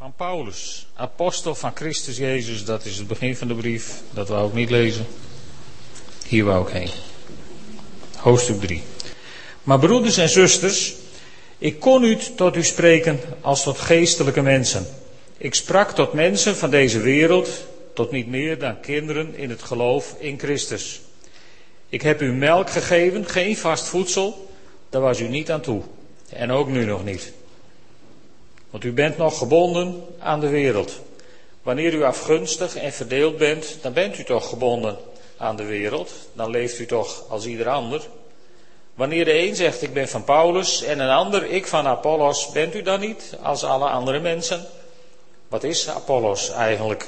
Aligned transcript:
Van 0.00 0.12
Paulus, 0.16 0.86
apostel 0.94 1.54
van 1.54 1.70
Christus 1.74 2.16
Jezus, 2.16 2.64
dat 2.64 2.84
is 2.84 2.96
het 2.96 3.06
begin 3.06 3.36
van 3.36 3.48
de 3.48 3.54
brief. 3.54 4.02
Dat 4.10 4.28
wou 4.28 4.48
ik 4.48 4.54
niet 4.54 4.70
lezen. 4.70 5.06
Hier 6.26 6.44
wou 6.44 6.66
ik 6.66 6.72
heen. 6.72 6.90
Hoofdstuk 8.16 8.60
3. 8.60 8.82
Maar 9.62 9.78
broeders 9.78 10.16
en 10.16 10.28
zusters, 10.28 10.94
ik 11.58 11.80
kon 11.80 12.04
u 12.04 12.16
tot 12.16 12.56
u 12.56 12.64
spreken 12.64 13.20
als 13.40 13.62
tot 13.62 13.78
geestelijke 13.78 14.42
mensen. 14.42 14.86
Ik 15.36 15.54
sprak 15.54 15.90
tot 15.90 16.12
mensen 16.12 16.56
van 16.56 16.70
deze 16.70 17.00
wereld, 17.00 17.48
tot 17.94 18.10
niet 18.10 18.26
meer 18.26 18.58
dan 18.58 18.80
kinderen 18.80 19.34
in 19.34 19.50
het 19.50 19.62
geloof 19.62 20.14
in 20.18 20.38
Christus. 20.38 21.00
Ik 21.88 22.02
heb 22.02 22.22
u 22.22 22.32
melk 22.32 22.70
gegeven, 22.70 23.26
geen 23.26 23.56
vast 23.56 23.86
voedsel, 23.86 24.50
daar 24.90 25.02
was 25.02 25.20
u 25.20 25.28
niet 25.28 25.50
aan 25.50 25.60
toe. 25.60 25.82
En 26.28 26.50
ook 26.50 26.68
nu 26.68 26.84
nog 26.84 27.04
niet. 27.04 27.32
Want 28.70 28.84
u 28.84 28.92
bent 28.92 29.16
nog 29.16 29.38
gebonden 29.38 30.04
aan 30.18 30.40
de 30.40 30.48
wereld. 30.48 31.00
Wanneer 31.62 31.94
u 31.94 32.02
afgunstig 32.02 32.76
en 32.76 32.92
verdeeld 32.92 33.36
bent, 33.36 33.78
dan 33.82 33.92
bent 33.92 34.18
u 34.18 34.24
toch 34.24 34.48
gebonden 34.48 34.96
aan 35.36 35.56
de 35.56 35.64
wereld. 35.64 36.12
Dan 36.32 36.50
leeft 36.50 36.78
u 36.78 36.86
toch 36.86 37.24
als 37.28 37.46
ieder 37.46 37.68
ander. 37.68 38.02
Wanneer 38.94 39.24
de 39.24 39.38
een 39.38 39.56
zegt 39.56 39.82
ik 39.82 39.92
ben 39.92 40.08
van 40.08 40.24
Paulus 40.24 40.82
en 40.82 40.98
een 40.98 41.10
ander 41.10 41.44
ik 41.44 41.66
van 41.66 41.86
Apollos, 41.86 42.50
bent 42.50 42.74
u 42.74 42.82
dan 42.82 43.00
niet 43.00 43.36
als 43.42 43.64
alle 43.64 43.88
andere 43.88 44.20
mensen? 44.20 44.66
Wat 45.48 45.64
is 45.64 45.88
Apollos 45.88 46.50
eigenlijk? 46.50 47.06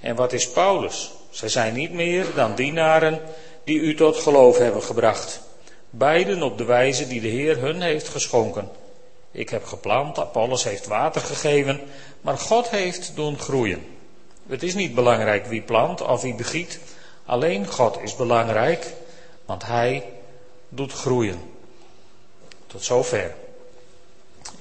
En 0.00 0.16
wat 0.16 0.32
is 0.32 0.48
Paulus? 0.48 1.10
Zij 1.30 1.48
zijn 1.48 1.74
niet 1.74 1.92
meer 1.92 2.26
dan 2.34 2.54
dienaren 2.54 3.20
die 3.64 3.80
u 3.80 3.94
tot 3.94 4.16
geloof 4.16 4.58
hebben 4.58 4.82
gebracht. 4.82 5.40
Beiden 5.90 6.42
op 6.42 6.58
de 6.58 6.64
wijze 6.64 7.08
die 7.08 7.20
de 7.20 7.28
Heer 7.28 7.58
hun 7.58 7.80
heeft 7.80 8.08
geschonken. 8.08 8.70
Ik 9.30 9.48
heb 9.48 9.64
geplant, 9.64 10.18
Apollos 10.18 10.64
heeft 10.64 10.86
water 10.86 11.20
gegeven, 11.20 11.80
maar 12.20 12.38
God 12.38 12.68
heeft 12.68 13.12
doen 13.14 13.38
groeien. 13.38 13.96
Het 14.46 14.62
is 14.62 14.74
niet 14.74 14.94
belangrijk 14.94 15.46
wie 15.46 15.62
plant 15.62 16.00
of 16.00 16.22
wie 16.22 16.34
begiet, 16.34 16.80
alleen 17.26 17.66
God 17.66 18.00
is 18.00 18.16
belangrijk, 18.16 18.92
want 19.44 19.66
Hij 19.66 20.12
doet 20.68 20.92
groeien. 20.92 21.40
Tot 22.66 22.84
zover. 22.84 23.34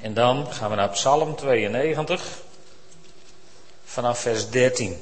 En 0.02 0.14
dan 0.14 0.47
gaan 0.52 0.69
we 0.69 0.75
naar 0.75 0.89
Psalm 0.89 1.36
92, 1.36 2.41
vanaf 3.86 4.19
vers 4.19 4.50
13. 4.50 4.97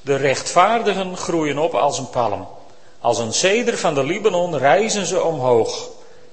De 0.00 0.16
rechtvaardigen 0.16 1.16
groeien 1.16 1.58
op 1.58 1.74
als 1.74 1.98
een 1.98 2.10
palm. 2.10 2.48
Als 3.00 3.18
een 3.18 3.32
ceder 3.32 3.78
van 3.78 3.94
de 3.94 4.04
Libanon 4.04 4.58
rijzen 4.58 5.06
ze 5.06 5.22
omhoog. 5.22 5.88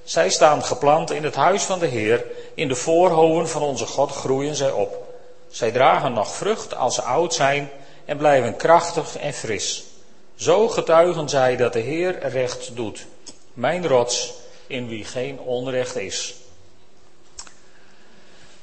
Zij 0.05 0.29
staan 0.29 0.63
geplant 0.63 1.11
in 1.11 1.23
het 1.23 1.35
huis 1.35 1.63
van 1.63 1.79
de 1.79 1.85
Heer. 1.85 2.25
In 2.53 2.67
de 2.67 2.75
voorhoven 2.75 3.49
van 3.49 3.61
onze 3.61 3.85
God 3.85 4.11
groeien 4.11 4.55
zij 4.55 4.71
op. 4.71 5.13
Zij 5.49 5.71
dragen 5.71 6.13
nog 6.13 6.35
vrucht 6.35 6.75
als 6.75 6.95
ze 6.95 7.01
oud 7.01 7.33
zijn 7.33 7.69
en 8.05 8.17
blijven 8.17 8.55
krachtig 8.55 9.17
en 9.17 9.33
fris. 9.33 9.83
Zo 10.35 10.67
getuigen 10.67 11.29
zij 11.29 11.55
dat 11.55 11.73
de 11.73 11.79
Heer 11.79 12.19
recht 12.19 12.75
doet. 12.75 13.05
Mijn 13.53 13.87
rots 13.87 14.33
in 14.67 14.87
wie 14.87 15.05
geen 15.05 15.39
onrecht 15.39 15.95
is. 15.95 16.35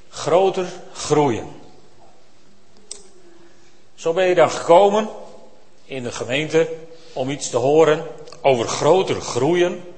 Groter 0.08 0.66
groeien. 0.92 1.60
Zo 3.94 4.12
ben 4.12 4.26
je 4.26 4.34
dan 4.34 4.50
gekomen 4.50 5.08
in 5.84 6.02
de 6.02 6.12
gemeente 6.12 6.68
om 7.12 7.30
iets 7.30 7.50
te 7.50 7.56
horen 7.56 8.06
over 8.42 8.68
groter 8.68 9.20
groeien. 9.20 9.91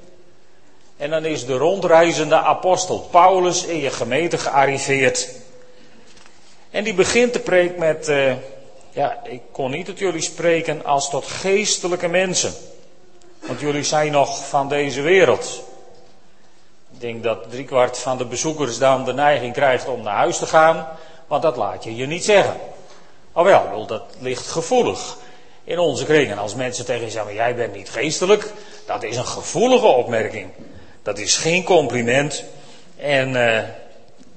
En 1.04 1.10
dan 1.10 1.24
is 1.24 1.46
de 1.46 1.56
rondreizende 1.56 2.36
apostel 2.36 2.98
Paulus 2.98 3.64
in 3.64 3.80
je 3.80 3.90
gemeente 3.90 4.38
gearriveerd. 4.38 5.28
En 6.70 6.84
die 6.84 6.94
begint 6.94 7.32
de 7.32 7.38
preek 7.38 7.76
met, 7.76 8.08
uh, 8.08 8.32
ja, 8.90 9.20
ik 9.24 9.40
kon 9.52 9.70
niet 9.70 9.86
tot 9.86 9.98
jullie 9.98 10.20
spreken 10.20 10.84
als 10.84 11.10
tot 11.10 11.26
geestelijke 11.26 12.08
mensen. 12.08 12.54
Want 13.40 13.60
jullie 13.60 13.82
zijn 13.82 14.12
nog 14.12 14.48
van 14.48 14.68
deze 14.68 15.00
wereld. 15.00 15.62
Ik 16.92 17.00
denk 17.00 17.22
dat 17.22 17.50
driekwart 17.50 17.98
van 17.98 18.18
de 18.18 18.26
bezoekers 18.26 18.78
dan 18.78 19.04
de 19.04 19.12
neiging 19.12 19.52
krijgt 19.52 19.88
om 19.88 20.02
naar 20.02 20.16
huis 20.16 20.38
te 20.38 20.46
gaan, 20.46 20.88
want 21.26 21.42
dat 21.42 21.56
laat 21.56 21.84
je 21.84 21.96
je 21.96 22.06
niet 22.06 22.24
zeggen. 22.24 22.56
Oh 23.32 23.44
wel, 23.44 23.86
dat 23.86 24.02
ligt 24.18 24.46
gevoelig 24.46 25.16
in 25.64 25.78
onze 25.78 26.04
kringen. 26.04 26.38
Als 26.38 26.54
mensen 26.54 26.84
tegen 26.84 27.04
je 27.04 27.10
zeggen, 27.10 27.34
jij 27.34 27.54
bent 27.54 27.74
niet 27.74 27.90
geestelijk, 27.90 28.52
dat 28.86 29.02
is 29.02 29.16
een 29.16 29.26
gevoelige 29.26 29.86
opmerking. 29.86 30.50
Dat 31.04 31.18
is 31.18 31.36
geen 31.36 31.64
compliment. 31.64 32.44
En 32.96 33.28
uh, 33.28 33.62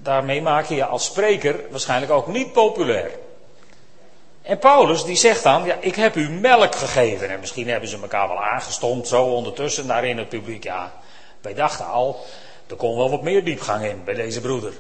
daarmee 0.02 0.42
maak 0.42 0.66
je 0.66 0.76
je 0.76 0.86
als 0.86 1.06
spreker 1.06 1.60
waarschijnlijk 1.70 2.12
ook 2.12 2.28
niet 2.28 2.54
populair. 2.54 3.12
En 4.42 4.60
Paulus 4.60 5.04
die 5.04 5.16
zegt 5.16 5.44
dan, 5.44 5.66
ja, 5.66 5.78
ik 5.80 5.96
heb 5.96 6.16
u 6.16 6.30
melk 6.30 6.76
gegeven. 6.76 7.30
En 7.30 7.40
misschien 7.40 7.68
hebben 7.68 7.90
ze 7.90 8.02
elkaar 8.02 8.28
wel 8.28 8.44
aangestomd 8.44 9.08
zo 9.08 9.24
ondertussen 9.24 9.88
daar 9.88 10.06
in 10.06 10.18
het 10.18 10.30
publiek. 10.30 10.64
Ja, 10.64 10.94
wij 11.42 11.54
dachten 11.54 11.86
al, 11.86 12.26
er 12.68 12.76
kon 12.76 12.98
wel 12.98 13.10
wat 13.10 13.22
meer 13.22 13.44
diepgang 13.44 13.86
in 13.86 14.04
bij 14.04 14.14
deze 14.14 14.42
broeder. 14.42 14.74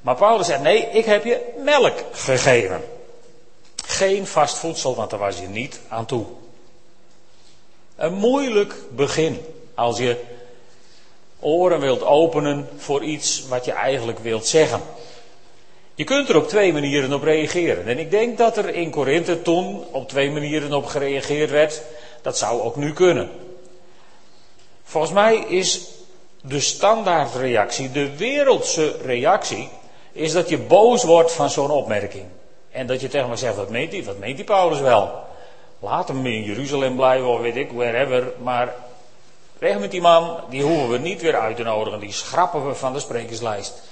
Maar 0.00 0.16
Paulus 0.16 0.46
zegt, 0.46 0.60
nee, 0.60 0.86
ik 0.90 1.04
heb 1.04 1.24
je 1.24 1.52
melk 1.64 1.98
gegeven. 2.12 2.84
Geen 3.86 4.26
vast 4.26 4.58
voedsel, 4.58 4.94
want 4.94 5.10
daar 5.10 5.18
was 5.18 5.38
je 5.38 5.48
niet 5.48 5.80
aan 5.88 6.06
toe. 6.06 6.26
Een 7.96 8.14
moeilijk 8.14 8.74
begin 8.90 9.44
als 9.74 9.98
je 9.98 10.24
oren 11.46 11.80
wilt 11.80 12.04
openen 12.04 12.68
voor 12.76 13.02
iets 13.02 13.46
wat 13.48 13.64
je 13.64 13.72
eigenlijk 13.72 14.18
wilt 14.18 14.46
zeggen. 14.46 14.80
Je 15.94 16.04
kunt 16.04 16.28
er 16.28 16.36
op 16.36 16.48
twee 16.48 16.72
manieren 16.72 17.12
op 17.12 17.22
reageren. 17.22 17.86
En 17.86 17.98
ik 17.98 18.10
denk 18.10 18.38
dat 18.38 18.56
er 18.56 18.74
in 18.74 18.90
Korinthe 18.90 19.42
toen 19.42 19.84
op 19.90 20.08
twee 20.08 20.30
manieren 20.30 20.72
op 20.72 20.86
gereageerd 20.86 21.50
werd. 21.50 21.82
Dat 22.22 22.38
zou 22.38 22.60
ook 22.60 22.76
nu 22.76 22.92
kunnen. 22.92 23.30
Volgens 24.82 25.12
mij 25.12 25.36
is 25.36 25.80
de 26.42 26.60
standaardreactie, 26.60 27.90
de 27.90 28.16
wereldse 28.16 28.96
reactie, 29.04 29.68
is 30.12 30.32
dat 30.32 30.48
je 30.48 30.58
boos 30.58 31.04
wordt 31.04 31.32
van 31.32 31.50
zo'n 31.50 31.70
opmerking. 31.70 32.24
En 32.70 32.86
dat 32.86 33.00
je 33.00 33.08
tegen 33.08 33.28
me 33.28 33.36
zegt, 33.36 33.56
wat 33.56 33.70
meent 33.70 33.92
hij? 33.92 34.04
Wat 34.04 34.18
meent 34.18 34.36
die 34.36 34.44
Paulus 34.44 34.80
wel? 34.80 35.10
Laat 35.78 36.08
hem 36.08 36.26
in 36.26 36.42
Jeruzalem 36.42 36.96
blijven 36.96 37.28
of 37.28 37.40
weet 37.40 37.56
ik, 37.56 37.70
wherever. 37.72 38.32
Maar 38.42 38.74
weg 39.58 39.78
met 39.78 39.90
die 39.90 40.00
man, 40.00 40.40
die 40.50 40.62
hoeven 40.62 40.90
we 40.90 40.98
niet 40.98 41.20
weer 41.20 41.36
uit 41.36 41.56
te 41.56 41.62
nodigen. 41.62 42.00
Die 42.00 42.12
schrappen 42.12 42.66
we 42.68 42.74
van 42.74 42.92
de 42.92 43.00
sprekerslijst. 43.00 43.82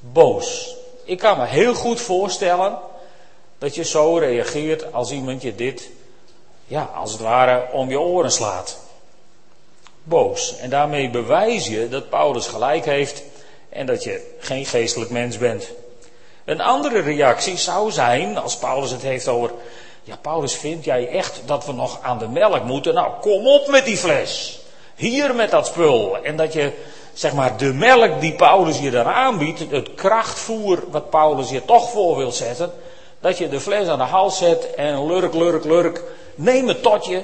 Boos. 0.00 0.76
Ik 1.04 1.18
kan 1.18 1.38
me 1.38 1.46
heel 1.46 1.74
goed 1.74 2.00
voorstellen 2.00 2.78
dat 3.58 3.74
je 3.74 3.84
zo 3.84 4.16
reageert 4.16 4.92
als 4.92 5.10
iemand 5.10 5.42
je 5.42 5.54
dit, 5.54 5.90
ja, 6.66 6.90
als 6.94 7.12
het 7.12 7.20
ware 7.20 7.72
om 7.72 7.88
je 7.88 8.00
oren 8.00 8.32
slaat. 8.32 8.78
Boos. 10.02 10.56
En 10.56 10.70
daarmee 10.70 11.10
bewijs 11.10 11.66
je 11.66 11.88
dat 11.88 12.08
Paulus 12.08 12.46
gelijk 12.46 12.84
heeft 12.84 13.22
en 13.68 13.86
dat 13.86 14.04
je 14.04 14.34
geen 14.38 14.66
geestelijk 14.66 15.10
mens 15.10 15.38
bent. 15.38 15.70
Een 16.44 16.60
andere 16.60 17.00
reactie 17.00 17.56
zou 17.56 17.90
zijn, 17.90 18.38
als 18.38 18.56
Paulus 18.56 18.90
het 18.90 19.02
heeft 19.02 19.28
over, 19.28 19.52
ja 20.02 20.16
Paulus, 20.16 20.54
vind 20.54 20.84
jij 20.84 21.08
echt 21.08 21.42
dat 21.46 21.66
we 21.66 21.72
nog 21.72 21.98
aan 22.02 22.18
de 22.18 22.28
melk 22.28 22.64
moeten? 22.64 22.94
Nou, 22.94 23.20
kom 23.20 23.46
op 23.46 23.68
met 23.68 23.84
die 23.84 23.96
fles. 23.96 24.63
Hier 24.94 25.34
met 25.34 25.50
dat 25.50 25.66
spul. 25.66 26.16
En 26.22 26.36
dat 26.36 26.52
je, 26.52 26.72
zeg 27.12 27.32
maar, 27.32 27.56
de 27.56 27.72
melk 27.72 28.20
die 28.20 28.34
Paulus 28.34 28.78
je 28.78 28.90
daar 28.90 29.06
aanbiedt, 29.06 29.70
het 29.70 29.94
krachtvoer 29.94 30.82
wat 30.90 31.10
Paulus 31.10 31.50
je 31.50 31.64
toch 31.64 31.90
voor 31.90 32.16
wil 32.16 32.32
zetten, 32.32 32.72
dat 33.20 33.38
je 33.38 33.48
de 33.48 33.60
fles 33.60 33.88
aan 33.88 33.98
de 33.98 34.04
hals 34.04 34.38
zet 34.38 34.74
en 34.74 35.06
lurk, 35.06 35.34
lurk, 35.34 35.64
lurk, 35.64 36.02
neem 36.34 36.68
het 36.68 36.82
tot 36.82 37.04
je 37.04 37.22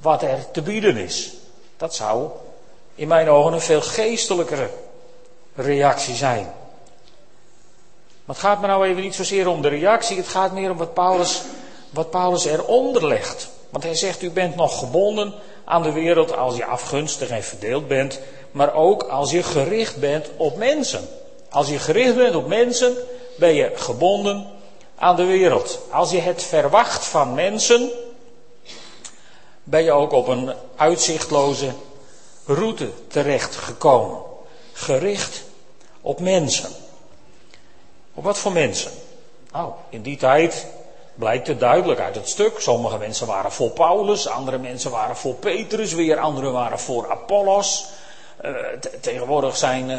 wat 0.00 0.22
er 0.22 0.50
te 0.52 0.62
bieden 0.62 0.96
is. 0.96 1.32
Dat 1.76 1.94
zou 1.94 2.28
in 2.94 3.08
mijn 3.08 3.28
ogen 3.28 3.52
een 3.52 3.60
veel 3.60 3.80
geestelijkere 3.80 4.70
reactie 5.54 6.14
zijn. 6.14 6.52
Maar 8.24 8.36
het 8.36 8.44
gaat 8.44 8.60
me 8.60 8.66
nou 8.66 8.86
even 8.86 9.02
niet 9.02 9.14
zozeer 9.14 9.48
om 9.48 9.62
de 9.62 9.68
reactie, 9.68 10.16
het 10.16 10.28
gaat 10.28 10.52
meer 10.52 10.70
om 10.70 10.76
wat 10.76 10.94
Paulus, 10.94 11.42
wat 11.90 12.10
Paulus 12.10 12.44
eronder 12.44 13.06
legt. 13.06 13.50
Want 13.70 13.84
hij 13.84 13.94
zegt, 13.94 14.22
u 14.22 14.30
bent 14.30 14.56
nog 14.56 14.78
gebonden 14.78 15.34
aan 15.64 15.82
de 15.82 15.92
wereld 15.92 16.36
als 16.36 16.56
je 16.56 16.64
afgunstig 16.64 17.28
en 17.28 17.44
verdeeld 17.44 17.88
bent, 17.88 18.20
maar 18.50 18.74
ook 18.74 19.02
als 19.02 19.30
je 19.30 19.42
gericht 19.42 19.96
bent 19.96 20.30
op 20.36 20.56
mensen. 20.56 21.08
Als 21.50 21.68
je 21.68 21.78
gericht 21.78 22.14
bent 22.16 22.34
op 22.34 22.46
mensen, 22.46 22.96
ben 23.36 23.54
je 23.54 23.72
gebonden 23.74 24.46
aan 24.96 25.16
de 25.16 25.24
wereld. 25.24 25.78
Als 25.90 26.10
je 26.10 26.20
het 26.20 26.42
verwacht 26.42 27.04
van 27.04 27.34
mensen, 27.34 27.90
ben 29.62 29.84
je 29.84 29.92
ook 29.92 30.12
op 30.12 30.28
een 30.28 30.52
uitzichtloze 30.76 31.72
route 32.44 32.90
terechtgekomen. 33.08 34.20
Gericht 34.72 35.42
op 36.00 36.20
mensen. 36.20 36.70
Op 38.14 38.24
wat 38.24 38.38
voor 38.38 38.52
mensen? 38.52 38.90
Nou, 39.52 39.72
in 39.88 40.02
die 40.02 40.16
tijd 40.16 40.66
blijkt 41.18 41.46
het 41.46 41.60
duidelijk 41.60 42.00
uit 42.00 42.14
het 42.14 42.28
stuk. 42.28 42.60
Sommige 42.60 42.98
mensen 42.98 43.26
waren 43.26 43.52
voor 43.52 43.70
Paulus, 43.70 44.28
andere 44.28 44.58
mensen 44.58 44.90
waren 44.90 45.16
voor 45.16 45.34
Petrus, 45.34 45.92
weer 45.92 46.18
anderen 46.18 46.52
waren 46.52 46.78
voor 46.78 47.10
Apollos. 47.10 47.86
Uh, 48.44 48.50
tegenwoordig 49.00 49.56
zijn 49.56 49.90
uh, 49.90 49.98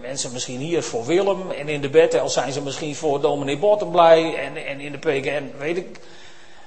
mensen 0.00 0.32
misschien 0.32 0.58
hier 0.58 0.82
voor 0.82 1.06
Willem 1.06 1.50
en 1.50 1.68
in 1.68 1.80
de 1.80 1.88
Bethel 1.88 2.28
zijn 2.28 2.52
ze 2.52 2.62
misschien 2.62 2.96
voor 2.96 3.20
dominee 3.20 3.58
Bottenblij 3.58 4.34
en, 4.36 4.66
en 4.66 4.80
in 4.80 4.92
de 4.92 4.98
PKN 4.98 5.52
weet 5.58 5.76
ik 5.76 6.00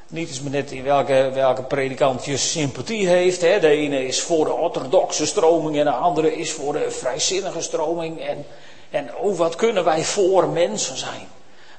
niet 0.08 0.28
eens 0.28 0.42
maar 0.42 0.52
net 0.52 0.72
in 0.72 0.84
welke, 0.84 1.30
welke 1.34 1.64
predikant 1.64 2.26
je 2.26 2.38
sympathie 2.38 3.08
heeft. 3.08 3.42
Hè. 3.42 3.60
De 3.60 3.68
ene 3.68 4.06
is 4.06 4.22
voor 4.22 4.46
de 4.46 4.54
orthodoxe 4.54 5.26
stroming 5.26 5.78
en 5.78 5.86
de 5.86 5.92
andere 5.92 6.36
is 6.36 6.52
voor 6.52 6.74
de 6.74 6.92
vrijzinnige 6.92 7.62
stroming. 7.62 8.22
En, 8.22 8.46
en 8.90 9.16
oh, 9.16 9.38
wat 9.38 9.56
kunnen 9.56 9.84
wij 9.84 10.04
voor 10.04 10.48
mensen 10.48 10.98
zijn? 10.98 11.28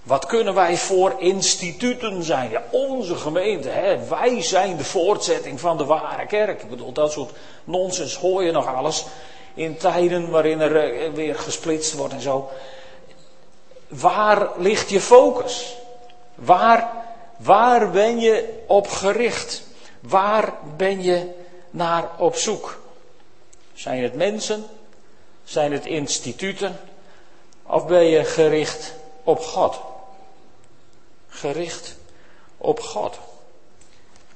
Wat 0.02 0.26
kunnen 0.26 0.54
wij 0.54 0.76
voor 0.76 1.14
instituten 1.18 2.22
zijn? 2.22 2.50
Ja, 2.50 2.62
onze 2.70 3.16
gemeente, 3.16 3.68
hè, 3.68 4.08
wij 4.08 4.42
zijn 4.42 4.76
de 4.76 4.84
voortzetting 4.84 5.60
van 5.60 5.76
de 5.76 5.84
ware 5.84 6.26
kerk. 6.26 6.62
Ik 6.62 6.70
bedoel, 6.70 6.92
dat 6.92 7.12
soort 7.12 7.30
nonsens 7.64 8.16
hoor 8.16 8.44
je 8.44 8.52
nog 8.52 8.74
alles 8.74 9.04
in 9.54 9.76
tijden 9.76 10.30
waarin 10.30 10.60
er 10.60 10.76
eh, 10.76 11.12
weer 11.12 11.34
gesplitst 11.34 11.94
wordt 11.94 12.14
en 12.14 12.20
zo. 12.20 12.50
Waar 13.88 14.48
ligt 14.56 14.90
je 14.90 15.00
focus? 15.00 15.76
Waar, 16.34 16.90
waar 17.36 17.90
ben 17.90 18.20
je 18.20 18.62
op 18.66 18.88
gericht? 18.88 19.62
Waar 20.00 20.52
ben 20.76 21.02
je 21.02 21.30
naar 21.70 22.08
op 22.18 22.36
zoek? 22.36 22.80
Zijn 23.74 24.02
het 24.02 24.14
mensen? 24.14 24.66
Zijn 25.44 25.72
het 25.72 25.86
instituten? 25.86 26.80
Of 27.62 27.86
ben 27.86 28.04
je 28.04 28.24
gericht 28.24 28.94
op 29.24 29.40
God? 29.40 29.80
Gericht 31.32 31.96
op 32.58 32.80
God. 32.80 33.18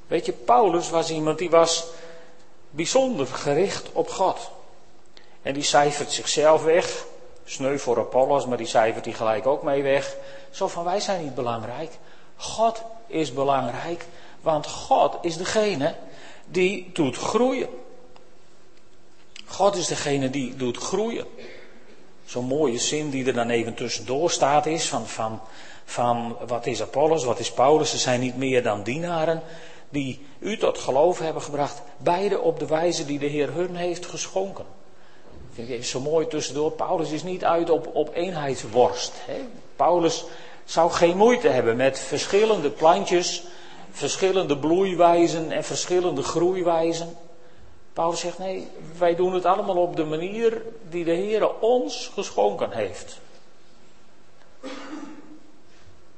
Weet 0.07 0.27
je, 0.27 0.33
Paulus 0.33 0.91
was 0.91 1.11
iemand 1.11 1.39
die 1.39 1.51
was 1.51 1.85
bijzonder 2.71 3.27
gericht 3.27 3.93
op 3.93 4.09
God. 4.09 4.51
En 5.43 5.55
die 5.55 5.63
cijfert 5.63 6.13
zichzelf 6.13 6.63
weg. 6.63 7.05
Sneu 7.45 7.79
voor 7.79 7.99
Apollos, 7.99 8.47
maar 8.47 8.57
die 8.57 8.67
cijfert 8.67 9.05
die 9.05 9.15
gelijk 9.15 9.47
ook 9.47 9.63
mee 9.63 9.83
weg. 9.83 10.17
Zo 10.51 10.69
van 10.69 10.85
wij 10.85 11.01
zijn 11.01 11.23
niet 11.23 11.35
belangrijk. 11.35 11.91
God 12.37 12.83
is 13.07 13.33
belangrijk, 13.33 14.07
want 14.41 14.67
God 14.67 15.17
is 15.21 15.37
degene 15.37 15.95
die 16.47 16.91
doet 16.93 17.17
groeien. 17.17 17.69
God 19.45 19.77
is 19.77 19.87
degene 19.87 20.31
die 20.31 20.57
doet 20.57 20.77
groeien. 20.77 21.27
Zo'n 22.25 22.45
mooie 22.45 22.79
zin 22.79 23.11
die 23.11 23.27
er 23.27 23.33
dan 23.33 23.51
even 23.51 23.75
tussendoor 23.75 24.31
staat 24.31 24.67
is 24.67 24.89
van, 24.89 25.07
van 25.07 25.41
van 25.87 26.37
wat 26.47 26.67
is 26.67 26.83
Apollos, 26.83 27.25
wat 27.25 27.39
is 27.39 27.53
Paulus. 27.53 27.91
Ze 27.91 27.99
zijn 27.99 28.21
niet 28.21 28.37
meer 28.37 28.63
dan 28.63 28.83
dienaren 28.83 29.43
die 29.89 30.27
u 30.39 30.57
tot 30.57 30.79
geloof 30.79 31.19
hebben 31.19 31.43
gebracht. 31.43 31.83
Beide 31.97 32.41
op 32.41 32.59
de 32.59 32.67
wijze 32.67 33.05
die 33.05 33.19
de 33.19 33.27
Heer 33.27 33.53
hun 33.53 33.77
heeft 33.77 34.07
geschonken. 34.07 34.65
Vind 35.53 35.69
ik 35.69 35.75
even 35.75 35.87
zo 35.87 36.01
mooi 36.01 36.27
tussendoor. 36.27 36.73
Paulus 36.73 37.11
is 37.11 37.23
niet 37.23 37.45
uit 37.45 37.71
op, 37.71 37.91
op 37.93 38.15
eenheidsworst. 38.15 39.13
Hè? 39.27 39.41
Paulus 39.77 40.25
zou 40.65 40.91
geen 40.91 41.17
moeite 41.17 41.49
hebben 41.49 41.77
met 41.77 41.99
verschillende 41.99 42.71
plantjes, 42.71 43.43
verschillende 43.91 44.59
bloeiwijzen 44.59 45.51
en 45.53 45.65
verschillende 45.65 46.23
groeiwijzen. 46.23 47.17
Paulus 47.93 48.21
zegt 48.21 48.39
nee, 48.39 48.69
wij 48.99 49.15
doen 49.15 49.35
het 49.35 49.45
allemaal 49.45 49.77
op 49.77 49.97
de 49.97 50.05
manier 50.05 50.63
die 50.89 51.05
de 51.05 51.13
Heer 51.13 51.59
ons 51.61 52.11
geschonken 52.15 52.71
heeft. 52.71 53.21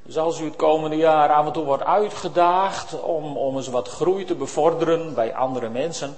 Dus 0.09 0.19
als 0.19 0.41
u 0.41 0.45
het 0.45 0.57
komende 0.57 0.97
jaar 0.97 1.33
af 1.33 1.47
en 1.47 1.53
toe 1.53 1.65
wordt 1.65 1.85
uitgedaagd 1.85 3.01
om, 3.03 3.37
om 3.37 3.57
eens 3.57 3.69
wat 3.69 3.89
groei 3.89 4.25
te 4.25 4.35
bevorderen 4.35 5.15
bij 5.15 5.35
andere 5.35 5.69
mensen. 5.69 6.17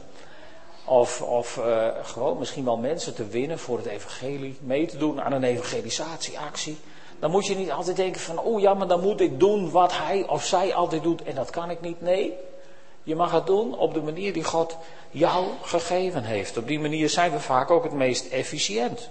Of, 0.84 1.22
of 1.22 1.56
uh, 1.56 1.86
gewoon 2.02 2.38
misschien 2.38 2.64
wel 2.64 2.76
mensen 2.76 3.14
te 3.14 3.26
winnen 3.26 3.58
voor 3.58 3.76
het 3.76 3.86
evangelie. 3.86 4.58
Mee 4.60 4.86
te 4.86 4.96
doen 4.96 5.22
aan 5.22 5.32
een 5.32 5.44
evangelisatieactie. 5.44 6.78
Dan 7.18 7.30
moet 7.30 7.46
je 7.46 7.56
niet 7.56 7.70
altijd 7.70 7.96
denken 7.96 8.20
van, 8.20 8.38
oh 8.38 8.60
ja, 8.60 8.74
maar 8.74 8.88
dan 8.88 9.00
moet 9.00 9.20
ik 9.20 9.40
doen 9.40 9.70
wat 9.70 9.96
hij 9.96 10.26
of 10.28 10.44
zij 10.44 10.74
altijd 10.74 11.02
doet 11.02 11.22
en 11.22 11.34
dat 11.34 11.50
kan 11.50 11.70
ik 11.70 11.80
niet. 11.80 12.00
Nee, 12.00 12.32
je 13.02 13.16
mag 13.16 13.32
het 13.32 13.46
doen 13.46 13.78
op 13.78 13.94
de 13.94 14.02
manier 14.02 14.32
die 14.32 14.44
God 14.44 14.76
jou 15.10 15.46
gegeven 15.62 16.22
heeft. 16.22 16.56
Op 16.56 16.66
die 16.66 16.80
manier 16.80 17.08
zijn 17.08 17.32
we 17.32 17.40
vaak 17.40 17.70
ook 17.70 17.84
het 17.84 17.92
meest 17.92 18.26
efficiënt. 18.26 19.08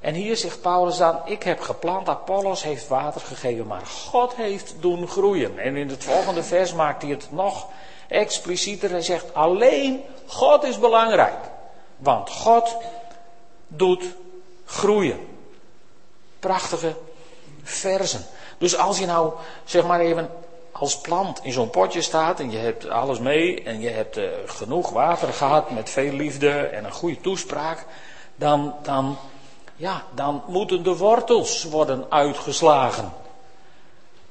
En 0.00 0.14
hier 0.14 0.36
zegt 0.36 0.60
Paulus 0.60 0.96
dan, 0.96 1.20
ik 1.24 1.42
heb 1.42 1.60
geplant, 1.60 2.08
Apollos 2.08 2.62
heeft 2.62 2.88
water 2.88 3.20
gegeven, 3.20 3.66
maar 3.66 3.86
God 3.86 4.34
heeft 4.34 4.74
doen 4.80 5.08
groeien. 5.08 5.58
En 5.58 5.76
in 5.76 5.88
het 5.88 6.04
volgende 6.04 6.42
vers 6.42 6.74
maakt 6.74 7.02
hij 7.02 7.10
het 7.10 7.26
nog 7.30 7.66
explicieter. 8.08 8.90
Hij 8.90 9.02
zegt, 9.02 9.34
alleen 9.34 10.04
God 10.26 10.64
is 10.64 10.78
belangrijk. 10.78 11.38
Want 11.96 12.30
God 12.30 12.76
doet 13.68 14.04
groeien. 14.64 15.18
Prachtige 16.38 16.96
versen. 17.62 18.24
Dus 18.58 18.76
als 18.76 18.98
je 18.98 19.06
nou, 19.06 19.32
zeg 19.64 19.86
maar 19.86 20.00
even, 20.00 20.30
als 20.72 21.00
plant 21.00 21.40
in 21.42 21.52
zo'n 21.52 21.70
potje 21.70 22.02
staat 22.02 22.40
en 22.40 22.50
je 22.50 22.58
hebt 22.58 22.88
alles 22.88 23.18
mee 23.18 23.62
en 23.62 23.80
je 23.80 23.88
hebt 23.88 24.18
uh, 24.18 24.28
genoeg 24.46 24.90
water 24.90 25.32
gehad 25.32 25.70
met 25.70 25.90
veel 25.90 26.12
liefde 26.12 26.50
en 26.50 26.84
een 26.84 26.92
goede 26.92 27.20
toespraak, 27.20 27.86
dan, 28.36 28.74
dan 28.82 29.18
ja, 29.80 30.04
dan 30.14 30.42
moeten 30.46 30.82
de 30.82 30.96
wortels 30.96 31.64
worden 31.64 32.06
uitgeslagen. 32.08 33.12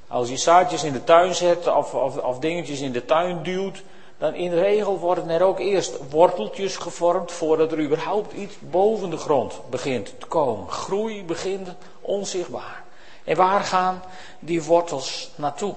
Als 0.07 0.29
je 0.29 0.37
zaadjes 0.37 0.83
in 0.83 0.93
de 0.93 1.03
tuin 1.03 1.35
zet 1.35 1.67
of, 1.67 1.93
of, 1.93 2.17
of 2.17 2.39
dingetjes 2.39 2.79
in 2.79 2.91
de 2.91 3.05
tuin 3.05 3.43
duwt, 3.43 3.83
dan 4.17 4.33
in 4.33 4.53
regel 4.53 4.99
worden 4.99 5.29
er 5.29 5.41
ook 5.41 5.59
eerst 5.59 6.09
worteltjes 6.09 6.77
gevormd 6.77 7.31
voordat 7.31 7.71
er 7.71 7.79
überhaupt 7.79 8.33
iets 8.33 8.55
boven 8.59 9.09
de 9.09 9.17
grond 9.17 9.61
begint 9.69 10.19
te 10.19 10.25
komen. 10.25 10.69
Groei 10.69 11.23
begint 11.23 11.69
onzichtbaar. 12.01 12.83
En 13.23 13.35
waar 13.35 13.61
gaan 13.61 14.01
die 14.39 14.63
wortels 14.63 15.29
naartoe? 15.35 15.75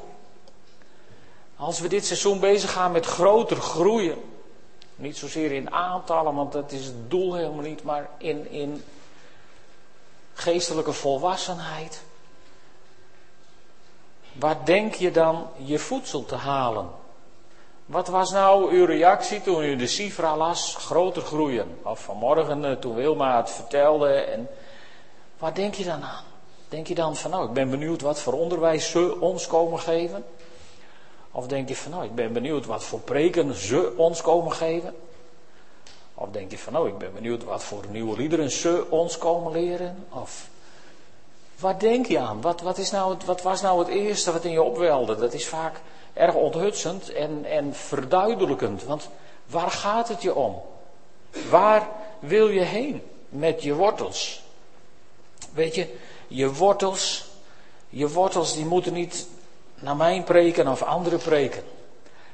Als 1.57 1.81
we 1.81 1.89
dit 1.89 2.07
seizoen 2.07 2.41
bezig 2.41 2.73
gaan 2.73 2.93
met 2.93 3.07
groter 3.07 3.57
groeien, 3.57 4.19
niet 4.97 5.17
zozeer 5.17 5.53
in 5.53 5.71
aantallen, 5.71 6.35
want 6.35 6.53
dat 6.53 6.73
is 6.73 6.85
het 6.85 7.11
doel 7.11 7.35
helemaal 7.35 7.65
niet, 7.65 7.83
maar 7.83 8.09
in, 8.19 8.51
in 8.51 8.83
geestelijke 10.35 10.93
volwassenheid. 10.93 12.03
Waar 14.33 14.65
denk 14.65 14.95
je 14.95 15.11
dan 15.11 15.47
je 15.57 15.79
voedsel 15.79 16.25
te 16.25 16.35
halen? 16.35 16.89
Wat 17.87 18.09
was 18.09 18.31
nou 18.31 18.73
uw 18.73 18.85
reactie 18.85 19.41
toen 19.41 19.65
u 19.65 19.77
de 19.77 19.87
Sifra 19.87 20.37
las, 20.37 20.77
groter 20.77 21.23
groeien? 21.23 21.79
Of 21.83 22.01
vanmorgen 22.01 22.65
eh, 22.65 22.73
toen 22.73 22.95
Wilma 22.95 23.37
het 23.37 23.51
vertelde. 23.51 24.09
En 24.09 24.49
waar 25.39 25.55
denk 25.55 25.75
je 25.75 25.85
dan 25.85 26.03
aan? 26.03 26.25
Denk 26.69 26.87
je 26.87 26.95
dan 26.95 27.17
van 27.17 27.31
nou, 27.31 27.47
ik 27.47 27.53
ben 27.53 27.71
benieuwd 27.71 28.01
wat 28.01 28.19
voor 28.19 28.33
onderwijs 28.33 28.91
ze 28.91 29.21
ons 29.21 29.47
komen 29.47 29.79
geven? 29.79 30.25
Of 31.31 31.47
denk 31.47 31.69
je 31.69 31.77
van 31.77 31.91
nou, 31.91 32.05
ik 32.05 32.15
ben 32.15 32.33
benieuwd 32.33 32.67
wat 32.67 32.85
voor 32.85 33.01
preken 33.01 33.55
ze 33.55 33.95
ons 33.97 34.21
komen 34.21 34.53
geven? 34.53 34.95
Of 36.23 36.31
denk 36.31 36.51
je 36.51 36.59
van, 36.59 36.77
oh, 36.77 36.89
ik 36.89 36.99
ben 36.99 37.15
benieuwd 37.15 37.45
wat 37.45 37.65
voor 37.65 37.85
nieuwe 37.91 38.17
liederen 38.17 38.51
ze 38.51 38.87
ons 38.89 39.19
komen 39.19 39.53
leren? 39.53 40.07
Of 40.09 40.49
wat 41.59 41.81
denk 41.81 42.07
je 42.07 42.19
aan? 42.19 42.41
Wat, 42.41 42.61
wat, 42.61 42.79
is 42.79 42.91
nou 42.91 43.15
het, 43.15 43.25
wat 43.25 43.43
was 43.43 43.61
nou 43.61 43.79
het 43.79 43.89
eerste 43.89 44.33
wat 44.33 44.45
in 44.45 44.51
je 44.51 44.63
opwelde? 44.63 45.17
Dat 45.17 45.33
is 45.33 45.47
vaak 45.47 45.81
erg 46.13 46.35
onthutsend 46.35 47.13
en, 47.13 47.45
en 47.45 47.75
verduidelijkend. 47.75 48.85
Want 48.85 49.09
waar 49.47 49.71
gaat 49.71 50.09
het 50.09 50.23
je 50.23 50.35
om? 50.35 50.63
Waar 51.51 51.89
wil 52.19 52.49
je 52.49 52.61
heen 52.61 53.03
met 53.29 53.63
je 53.63 53.75
wortels? 53.75 54.43
Weet 55.53 55.75
je, 55.75 55.95
je 56.29 56.53
wortels, 56.53 57.31
je 57.89 58.09
wortels 58.09 58.55
die 58.55 58.67
moeten 58.67 58.93
niet 58.93 59.27
naar 59.75 59.97
mijn 59.97 60.25
preken 60.25 60.69
of 60.69 60.83
andere 60.83 61.19
preken. 61.19 61.63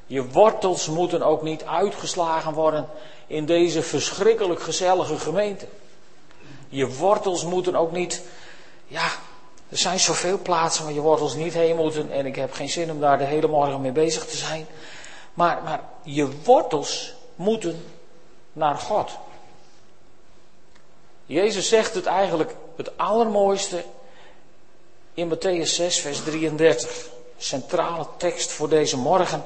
Je 0.08 0.28
wortels 0.28 0.88
moeten 0.88 1.22
ook 1.22 1.42
niet 1.42 1.64
uitgeslagen 1.64 2.52
worden 2.52 2.88
in 3.26 3.46
deze 3.46 3.82
verschrikkelijk 3.82 4.62
gezellige 4.62 5.18
gemeente. 5.18 5.66
Je 6.68 6.94
wortels 6.96 7.44
moeten 7.44 7.76
ook 7.76 7.92
niet, 7.92 8.22
ja, 8.86 9.08
er 9.68 9.78
zijn 9.78 10.00
zoveel 10.00 10.38
plaatsen 10.38 10.84
waar 10.84 10.92
je 10.92 11.00
wortels 11.00 11.34
niet 11.34 11.54
heen 11.54 11.76
moeten 11.76 12.10
en 12.10 12.26
ik 12.26 12.36
heb 12.36 12.52
geen 12.52 12.68
zin 12.68 12.90
om 12.90 13.00
daar 13.00 13.18
de 13.18 13.24
hele 13.24 13.46
morgen 13.46 13.80
mee 13.80 13.92
bezig 13.92 14.26
te 14.26 14.36
zijn. 14.36 14.66
Maar, 15.34 15.62
maar 15.64 15.80
je 16.02 16.42
wortels 16.44 17.14
moeten 17.34 17.84
naar 18.52 18.76
God. 18.76 19.10
Jezus 21.26 21.68
zegt 21.68 21.94
het 21.94 22.06
eigenlijk 22.06 22.54
het 22.76 22.98
allermooiste 22.98 23.84
in 25.14 25.32
Matthäus 25.34 25.68
6, 25.74 26.00
vers 26.00 26.22
33. 26.22 27.06
Centrale 27.38 28.06
tekst 28.16 28.50
voor 28.50 28.68
deze 28.68 28.96
morgen. 28.96 29.44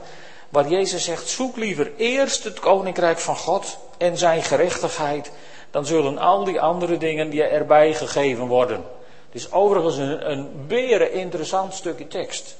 Waar 0.52 0.68
Jezus 0.68 1.04
zegt, 1.04 1.28
zoek 1.28 1.56
liever 1.56 1.92
eerst 1.96 2.44
het 2.44 2.60
koninkrijk 2.60 3.18
van 3.18 3.36
God 3.36 3.78
en 3.98 4.18
zijn 4.18 4.42
gerechtigheid. 4.42 5.32
Dan 5.70 5.86
zullen 5.86 6.18
al 6.18 6.44
die 6.44 6.60
andere 6.60 6.96
dingen 6.96 7.30
die 7.30 7.42
erbij 7.42 7.94
gegeven 7.94 8.46
worden. 8.46 8.84
Het 9.26 9.34
is 9.40 9.52
overigens 9.52 9.96
een, 9.96 10.30
een 10.30 10.66
beren 10.66 11.12
interessant 11.12 11.74
stukje 11.74 12.08
tekst. 12.08 12.56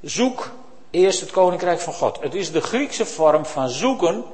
Zoek 0.00 0.50
eerst 0.90 1.20
het 1.20 1.30
koninkrijk 1.30 1.80
van 1.80 1.92
God. 1.92 2.20
Het 2.20 2.34
is 2.34 2.52
de 2.52 2.60
Griekse 2.60 3.06
vorm 3.06 3.46
van 3.46 3.68
zoeken 3.68 4.24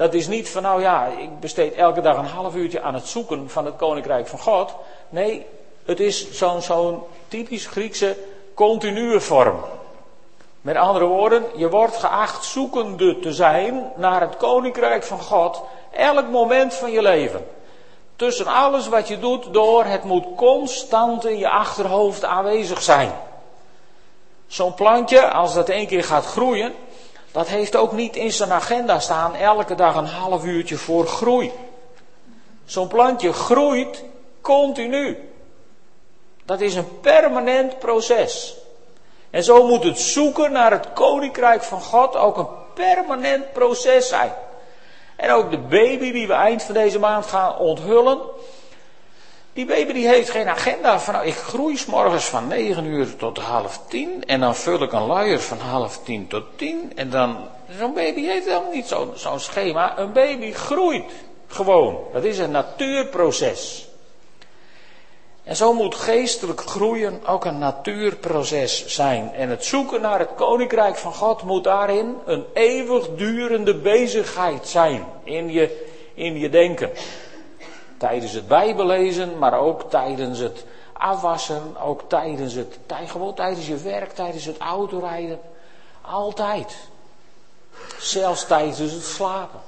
Dat 0.00 0.14
is 0.14 0.28
niet 0.28 0.48
van, 0.48 0.62
nou 0.62 0.80
ja, 0.80 1.06
ik 1.06 1.40
besteed 1.40 1.74
elke 1.74 2.00
dag 2.00 2.16
een 2.16 2.24
half 2.24 2.54
uurtje 2.54 2.80
aan 2.80 2.94
het 2.94 3.06
zoeken 3.06 3.50
van 3.50 3.64
het 3.64 3.76
koninkrijk 3.76 4.26
van 4.26 4.38
God. 4.38 4.74
Nee, 5.08 5.46
het 5.84 6.00
is 6.00 6.32
zo'n 6.32 6.62
zo'n 6.62 7.02
typisch 7.28 7.66
Griekse 7.66 8.16
continue 8.54 9.20
vorm. 9.20 9.60
Met 10.60 10.76
andere 10.76 11.04
woorden, 11.04 11.44
je 11.56 11.68
wordt 11.68 11.96
geacht 11.96 12.44
zoekende 12.44 13.18
te 13.18 13.32
zijn 13.32 13.92
naar 13.96 14.20
het 14.20 14.36
koninkrijk 14.36 15.02
van 15.04 15.20
God 15.20 15.62
elk 15.90 16.28
moment 16.28 16.74
van 16.74 16.90
je 16.90 17.02
leven. 17.02 17.46
Tussen 18.16 18.46
alles 18.46 18.88
wat 18.88 19.08
je 19.08 19.18
doet 19.18 19.52
door, 19.52 19.84
het 19.84 20.04
moet 20.04 20.26
constant 20.36 21.24
in 21.24 21.38
je 21.38 21.48
achterhoofd 21.48 22.24
aanwezig 22.24 22.82
zijn. 22.82 23.12
Zo'n 24.46 24.74
plantje, 24.74 25.30
als 25.30 25.54
dat 25.54 25.68
één 25.68 25.86
keer 25.86 26.04
gaat 26.04 26.24
groeien, 26.24 26.74
dat 27.32 27.48
heeft 27.48 27.76
ook 27.76 27.92
niet 27.92 28.16
in 28.16 28.32
zijn 28.32 28.52
agenda 28.52 29.00
staan 29.00 29.34
elke 29.34 29.74
dag 29.74 29.96
een 29.96 30.06
half 30.06 30.44
uurtje 30.44 30.76
voor 30.76 31.06
groei. 31.06 31.52
Zo'n 32.64 32.88
plantje 32.88 33.32
groeit 33.32 34.04
continu. 34.40 35.30
Dat 36.44 36.60
is 36.60 36.74
een 36.74 37.00
permanent 37.00 37.78
proces. 37.78 38.59
En 39.30 39.44
zo 39.44 39.66
moet 39.66 39.84
het 39.84 39.98
zoeken 39.98 40.52
naar 40.52 40.70
het 40.70 40.92
koninkrijk 40.92 41.62
van 41.62 41.80
God 41.80 42.16
ook 42.16 42.36
een 42.36 42.48
permanent 42.74 43.52
proces 43.52 44.08
zijn. 44.08 44.32
En 45.16 45.30
ook 45.30 45.50
de 45.50 45.58
baby 45.58 46.12
die 46.12 46.26
we 46.26 46.32
eind 46.32 46.62
van 46.62 46.74
deze 46.74 46.98
maand 46.98 47.26
gaan 47.26 47.58
onthullen. 47.58 48.18
Die 49.52 49.66
baby 49.66 49.92
die 49.92 50.08
heeft 50.08 50.30
geen 50.30 50.48
agenda 50.48 51.00
van 51.00 51.14
nou, 51.14 51.26
ik 51.26 51.34
groei 51.34 51.78
morgens 51.86 52.24
van 52.24 52.46
9 52.46 52.84
uur 52.84 53.16
tot 53.16 53.38
half 53.38 53.80
10 53.88 54.24
en 54.26 54.40
dan 54.40 54.54
vul 54.54 54.82
ik 54.82 54.92
een 54.92 55.06
luier 55.06 55.40
van 55.40 55.58
half 55.58 55.98
10 56.04 56.28
tot 56.28 56.44
10 56.56 56.92
en 56.94 57.10
dan, 57.10 57.48
zo'n 57.78 57.94
baby 57.94 58.24
heeft 58.24 58.46
helemaal 58.46 58.72
niet 58.72 58.94
zo'n 59.14 59.40
schema. 59.40 59.98
Een 59.98 60.12
baby 60.12 60.52
groeit 60.52 61.12
gewoon. 61.46 61.98
Dat 62.12 62.24
is 62.24 62.38
een 62.38 62.50
natuurproces. 62.50 63.89
En 65.50 65.56
zo 65.56 65.72
moet 65.72 65.94
geestelijk 65.94 66.60
groeien 66.60 67.26
ook 67.26 67.44
een 67.44 67.58
natuurproces 67.58 68.86
zijn. 68.86 69.34
En 69.34 69.48
het 69.48 69.64
zoeken 69.64 70.00
naar 70.00 70.18
het 70.18 70.34
koninkrijk 70.34 70.96
van 70.96 71.14
God 71.14 71.42
moet 71.42 71.64
daarin 71.64 72.16
een 72.24 72.44
eeuwigdurende 72.52 73.74
bezigheid 73.74 74.68
zijn 74.68 75.04
in 75.24 75.52
je, 75.52 75.86
in 76.14 76.38
je 76.38 76.48
denken. 76.48 76.90
Tijdens 77.96 78.32
het 78.32 78.48
bijbelezen, 78.48 79.38
maar 79.38 79.58
ook 79.58 79.90
tijdens 79.90 80.38
het 80.38 80.64
afwassen, 80.92 81.76
ook 81.82 82.02
tijdens 82.08 82.54
het, 82.54 82.78
gewoon 83.06 83.34
tijdens 83.34 83.66
je 83.66 83.76
werk, 83.76 84.12
tijdens 84.12 84.44
het 84.44 84.58
autorijden. 84.58 85.40
Altijd. 86.00 86.76
Zelfs 87.98 88.46
tijdens 88.46 88.78
het 88.78 89.04
slapen. 89.04 89.60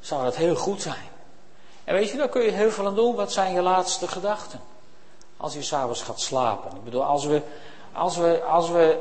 Zou 0.00 0.24
dat 0.24 0.36
heel 0.36 0.56
goed 0.56 0.82
zijn. 0.82 1.07
En 1.88 1.94
weet 1.94 2.10
je, 2.10 2.16
daar 2.16 2.28
kun 2.28 2.42
je 2.42 2.50
heel 2.50 2.70
veel 2.70 2.86
aan 2.86 2.94
doen. 2.94 3.14
Wat 3.14 3.32
zijn 3.32 3.54
je 3.54 3.62
laatste 3.62 4.08
gedachten? 4.08 4.60
Als 5.36 5.54
je 5.54 5.62
s'avonds 5.62 6.02
gaat 6.02 6.20
slapen. 6.20 6.76
Ik 6.76 6.84
bedoel, 6.84 7.04
als 7.04 7.24
we, 7.24 7.42
als, 7.92 8.16
we, 8.16 8.42
als 8.42 8.70
we 8.70 8.98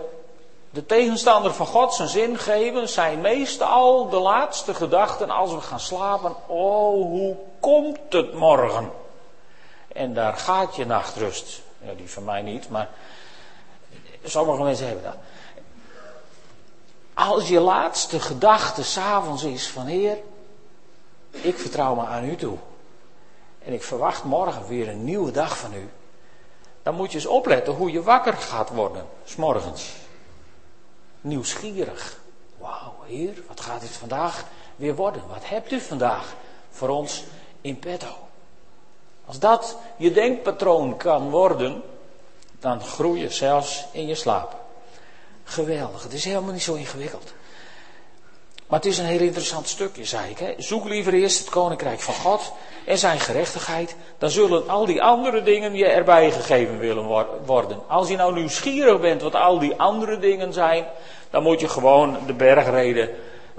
de 0.70 0.86
tegenstander 0.86 1.54
van 1.54 1.66
God 1.66 1.94
zijn 1.94 2.08
zin 2.08 2.38
geven, 2.38 2.90
zijn 2.90 3.22
meestal 3.22 4.10
de 4.10 4.18
laatste 4.18 4.74
gedachten 4.74 5.30
als 5.30 5.54
we 5.54 5.62
gaan 5.62 5.80
slapen. 5.80 6.36
Oh, 6.46 7.02
hoe 7.02 7.36
komt 7.60 8.00
het 8.10 8.34
morgen? 8.34 8.92
En 9.88 10.14
daar 10.14 10.34
gaat 10.34 10.76
je 10.76 10.86
nachtrust. 10.86 11.62
Ja, 11.82 11.94
die 11.94 12.12
van 12.12 12.24
mij 12.24 12.42
niet, 12.42 12.70
maar 12.70 12.90
sommige 14.24 14.64
mensen 14.64 14.86
hebben 14.86 15.04
dat. 15.04 15.18
Als 17.14 17.48
je 17.48 17.60
laatste 17.60 18.20
gedachte 18.20 18.84
s'avonds 18.84 19.44
is 19.44 19.70
van 19.70 19.86
Heer, 19.86 20.18
ik 21.32 21.58
vertrouw 21.58 21.96
me 21.96 22.06
aan 22.06 22.26
u 22.26 22.36
toe. 22.36 22.58
En 23.68 23.74
ik 23.74 23.84
verwacht 23.84 24.24
morgen 24.24 24.68
weer 24.68 24.88
een 24.88 25.04
nieuwe 25.04 25.32
dag 25.32 25.58
van 25.58 25.74
u. 25.74 25.90
Dan 26.84 26.96
moet 26.96 27.12
je 27.12 27.18
eens 27.18 27.28
opletten 27.28 27.74
hoe 27.74 27.92
je 27.92 28.04
wakker 28.04 28.34
gaat 28.34 28.70
worden, 28.70 29.06
s'morgens. 29.24 29.94
Nieuwsgierig. 31.22 32.20
Wauw, 32.58 32.94
heer, 33.06 33.44
wat 33.48 33.60
gaat 33.60 33.82
dit 33.82 33.90
vandaag 33.90 34.46
weer 34.76 34.96
worden? 34.96 35.22
Wat 35.28 35.50
hebt 35.50 35.72
u 35.72 35.80
vandaag 35.80 36.36
voor 36.70 36.90
ons 36.90 37.24
in 37.62 37.80
petto? 37.80 38.18
Als 39.26 39.40
dat 39.40 39.78
je 39.98 40.12
denkpatroon 40.12 40.98
kan 40.98 41.30
worden, 41.30 41.84
dan 42.60 42.82
groei 42.82 43.22
je 43.22 43.30
zelfs 43.30 43.86
in 43.92 44.08
je 44.08 44.16
slaap. 44.16 44.56
Geweldig, 45.44 46.04
het 46.04 46.14
is 46.14 46.26
helemaal 46.26 46.54
niet 46.54 46.64
zo 46.64 46.74
ingewikkeld. 46.74 47.34
Maar 48.68 48.80
het 48.80 48.88
is 48.88 48.98
een 48.98 49.06
heel 49.06 49.20
interessant 49.20 49.68
stukje, 49.68 50.06
zei 50.06 50.30
ik. 50.30 50.40
Hè? 50.40 50.54
Zoek 50.58 50.86
liever 50.86 51.14
eerst 51.14 51.40
het 51.40 51.50
koninkrijk 51.50 52.00
van 52.00 52.14
God 52.14 52.54
en 52.86 52.98
zijn 52.98 53.20
gerechtigheid. 53.20 53.96
Dan 54.18 54.30
zullen 54.30 54.70
al 54.70 54.86
die 54.86 55.04
andere 55.04 55.44
dingen 55.44 55.76
je 55.76 55.86
erbij 55.86 56.32
gegeven 56.32 56.80
willen 56.80 57.28
worden. 57.46 57.80
Als 57.88 58.10
je 58.10 58.16
nou 58.16 58.34
nieuwsgierig 58.34 59.00
bent 59.00 59.22
wat 59.22 59.36
al 59.36 59.60
die 59.60 59.76
andere 59.76 60.20
dingen 60.20 60.54
zijn, 60.54 60.86
dan 61.30 61.44
moet 61.44 61.60
je 61.60 61.68
gewoon 61.70 62.18
de 62.26 62.34
bergreden 62.34 63.10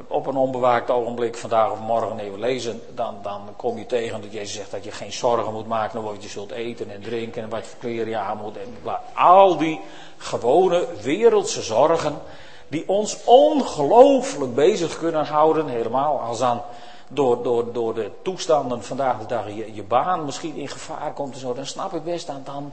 op 0.07 0.27
een 0.27 0.37
onbewaakt 0.37 0.91
ogenblik 0.91 1.37
vandaag 1.37 1.71
of 1.71 1.81
morgen 1.81 2.19
even 2.19 2.39
lezen. 2.39 2.83
Dan, 2.95 3.19
dan 3.23 3.41
kom 3.57 3.79
je 3.79 3.87
tegen 3.87 4.21
dat 4.21 4.33
Jezus 4.33 4.55
zegt 4.55 4.71
dat 4.71 4.85
je 4.85 4.91
geen 4.91 5.13
zorgen 5.13 5.53
moet 5.53 5.67
maken 5.67 5.99
over 5.99 6.13
wat 6.13 6.23
je 6.23 6.29
zult 6.29 6.51
eten 6.51 6.91
en 6.91 7.01
drinken 7.01 7.43
en 7.43 7.49
wat 7.49 7.67
voor 7.67 7.79
kleren 7.79 8.09
je 8.09 8.17
aan 8.17 8.39
moet. 8.39 8.57
En 8.57 8.77
bla. 8.83 9.03
Al 9.15 9.57
die 9.57 9.81
gewone 10.17 10.87
wereldse 11.03 11.63
zorgen 11.63 12.19
die 12.69 12.89
ons 12.89 13.25
ongelooflijk 13.25 14.55
bezig 14.55 14.99
kunnen 14.99 15.25
houden, 15.25 15.69
helemaal 15.69 16.21
als 16.21 16.39
dan 16.39 16.63
door, 17.09 17.43
door, 17.43 17.73
door 17.73 17.95
de 17.95 18.11
toestanden 18.23 18.85
vandaag 18.85 19.19
de 19.19 19.27
dag 19.27 19.47
je, 19.47 19.75
je 19.75 19.83
baan 19.83 20.25
misschien 20.25 20.57
in 20.57 20.69
gevaar 20.69 21.13
komt 21.13 21.35
en 21.35 21.41
zo, 21.41 21.55
dan 21.55 21.67
snap 21.67 21.95
ik 21.95 22.05
best, 22.05 22.27
dan, 22.27 22.41
dan 22.45 22.73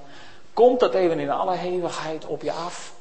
komt 0.54 0.80
dat 0.80 0.94
even 0.94 1.20
in 1.20 1.30
alle 1.30 1.56
hevigheid 1.56 2.26
op 2.26 2.42
je 2.42 2.52
af. 2.52 2.94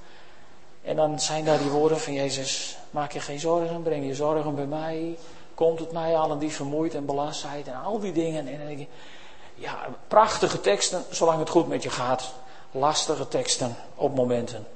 En 0.82 0.96
dan 0.96 1.20
zijn 1.20 1.44
daar 1.44 1.58
die 1.58 1.70
woorden 1.70 2.00
van 2.00 2.12
Jezus, 2.12 2.76
maak 2.90 3.12
je 3.12 3.20
geen 3.20 3.40
zorgen, 3.40 3.82
breng 3.82 4.06
je 4.06 4.14
zorgen 4.14 4.54
bij 4.54 4.66
mij, 4.66 5.18
komt 5.54 5.78
het 5.78 5.92
mij 5.92 6.16
allen 6.16 6.38
die 6.38 6.52
vermoeid 6.52 6.94
en 6.94 7.06
belast 7.06 7.40
zijn 7.40 7.66
en 7.66 7.82
al 7.84 7.98
die 7.98 8.12
dingen. 8.12 8.46
En 8.46 8.88
ja, 9.54 9.78
prachtige 10.08 10.60
teksten, 10.60 11.04
zolang 11.10 11.38
het 11.38 11.48
goed 11.48 11.68
met 11.68 11.82
je 11.82 11.90
gaat. 11.90 12.32
Lastige 12.70 13.28
teksten 13.28 13.76
op 13.94 14.14
momenten 14.14 14.66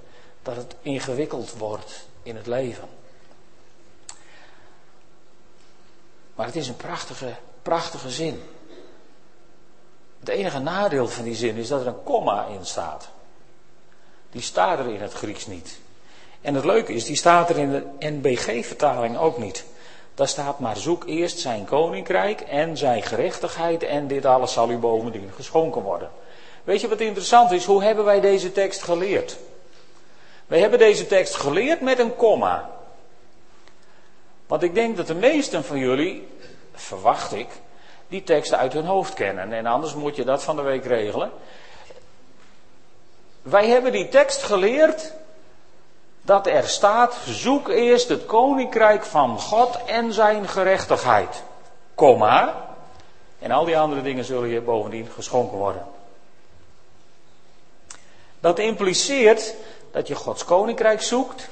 dat 0.54 0.56
het 0.56 0.74
ingewikkeld 0.82 1.52
wordt 1.52 2.06
in 2.22 2.36
het 2.36 2.46
leven. 2.46 2.88
Maar 6.34 6.46
het 6.46 6.56
is 6.56 6.68
een 6.68 6.76
prachtige, 6.76 7.34
prachtige 7.62 8.10
zin. 8.10 8.42
Het 10.20 10.28
enige 10.28 10.58
nadeel 10.58 11.08
van 11.08 11.24
die 11.24 11.34
zin 11.34 11.56
is 11.56 11.68
dat 11.68 11.80
er 11.80 11.86
een 11.86 12.02
komma 12.02 12.46
in 12.46 12.66
staat. 12.66 13.08
Die 14.30 14.42
staat 14.42 14.78
er 14.78 14.88
in 14.88 15.00
het 15.00 15.12
Grieks 15.12 15.46
niet. 15.46 15.78
En 16.40 16.54
het 16.54 16.64
leuke 16.64 16.92
is, 16.92 17.04
die 17.04 17.16
staat 17.16 17.50
er 17.50 17.58
in 17.58 17.70
de 17.70 17.86
NBG-vertaling 17.98 19.16
ook 19.16 19.38
niet. 19.38 19.64
Daar 20.14 20.28
staat 20.28 20.58
maar 20.58 20.76
zoek 20.76 21.04
eerst 21.06 21.38
zijn 21.38 21.64
koninkrijk 21.64 22.40
en 22.40 22.76
zijn 22.76 23.02
gerechtigheid 23.02 23.82
en 23.82 24.06
dit 24.06 24.24
alles 24.24 24.52
zal 24.52 24.70
u 24.70 24.76
bovendien 24.76 25.32
geschonken 25.34 25.82
worden. 25.82 26.10
Weet 26.64 26.80
je 26.80 26.88
wat 26.88 27.00
interessant 27.00 27.50
is? 27.50 27.64
Hoe 27.64 27.82
hebben 27.82 28.04
wij 28.04 28.20
deze 28.20 28.52
tekst 28.52 28.82
geleerd? 28.82 29.36
Wij 30.48 30.60
hebben 30.60 30.78
deze 30.78 31.06
tekst 31.06 31.34
geleerd 31.34 31.80
met 31.80 31.98
een 31.98 32.16
komma. 32.16 32.70
Want 34.46 34.62
ik 34.62 34.74
denk 34.74 34.96
dat 34.96 35.06
de 35.06 35.14
meesten 35.14 35.64
van 35.64 35.78
jullie, 35.78 36.28
verwacht 36.74 37.32
ik, 37.32 37.48
die 38.08 38.22
teksten 38.22 38.58
uit 38.58 38.72
hun 38.72 38.84
hoofd 38.84 39.14
kennen. 39.14 39.52
En 39.52 39.66
anders 39.66 39.94
moet 39.94 40.16
je 40.16 40.24
dat 40.24 40.42
van 40.42 40.56
de 40.56 40.62
week 40.62 40.84
regelen. 40.84 41.30
Wij 43.42 43.68
hebben 43.68 43.92
die 43.92 44.08
tekst 44.08 44.42
geleerd 44.42 45.12
dat 46.22 46.46
er 46.46 46.68
staat: 46.68 47.16
zoek 47.26 47.68
eerst 47.68 48.08
het 48.08 48.26
koninkrijk 48.26 49.04
van 49.04 49.38
God 49.40 49.84
en 49.84 50.12
zijn 50.12 50.48
gerechtigheid. 50.48 51.42
Komma. 51.94 52.66
En 53.38 53.50
al 53.50 53.64
die 53.64 53.78
andere 53.78 54.02
dingen 54.02 54.24
zullen 54.24 54.48
je 54.48 54.60
bovendien 54.60 55.08
geschonken 55.14 55.58
worden. 55.58 55.86
Dat 58.40 58.58
impliceert 58.58 59.54
dat 59.98 60.08
je 60.08 60.14
Gods 60.14 60.44
koninkrijk 60.44 61.02
zoekt 61.02 61.48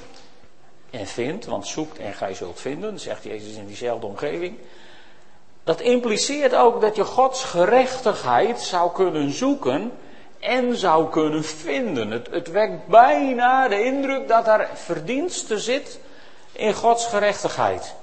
en 0.89 1.07
vindt, 1.07 1.45
want 1.45 1.67
zoekt 1.67 1.97
en 1.97 2.13
gij 2.13 2.33
zult 2.33 2.59
vinden, 2.59 2.99
zegt 2.99 3.23
Jezus 3.23 3.55
in 3.55 3.65
diezelfde 3.65 4.05
omgeving. 4.05 4.57
Dat 5.63 5.81
impliceert 5.81 6.55
ook 6.55 6.81
dat 6.81 6.95
je 6.95 7.03
Gods 7.03 7.43
gerechtigheid 7.43 8.61
zou 8.61 8.91
kunnen 8.91 9.31
zoeken 9.31 9.91
en 10.39 10.75
zou 10.75 11.09
kunnen 11.09 11.43
vinden. 11.43 12.11
Het, 12.11 12.27
het 12.31 12.51
wekt 12.51 12.87
bijna 12.87 13.67
de 13.67 13.83
indruk 13.83 14.27
dat 14.27 14.47
er 14.47 14.69
verdienste 14.73 15.59
zit 15.59 15.99
in 16.51 16.73
Gods 16.73 17.05
gerechtigheid. 17.05 17.95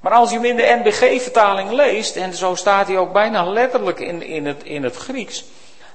Maar 0.00 0.12
als 0.12 0.30
je 0.30 0.36
hem 0.36 0.44
in 0.44 0.56
de 0.56 0.80
NBG-vertaling 0.82 1.70
leest, 1.70 2.16
en 2.16 2.34
zo 2.34 2.54
staat 2.54 2.86
hij 2.86 2.98
ook 2.98 3.12
bijna 3.12 3.44
letterlijk 3.44 4.00
in, 4.00 4.22
in, 4.22 4.46
het, 4.46 4.62
in 4.62 4.82
het 4.82 4.96
Grieks, 4.96 5.44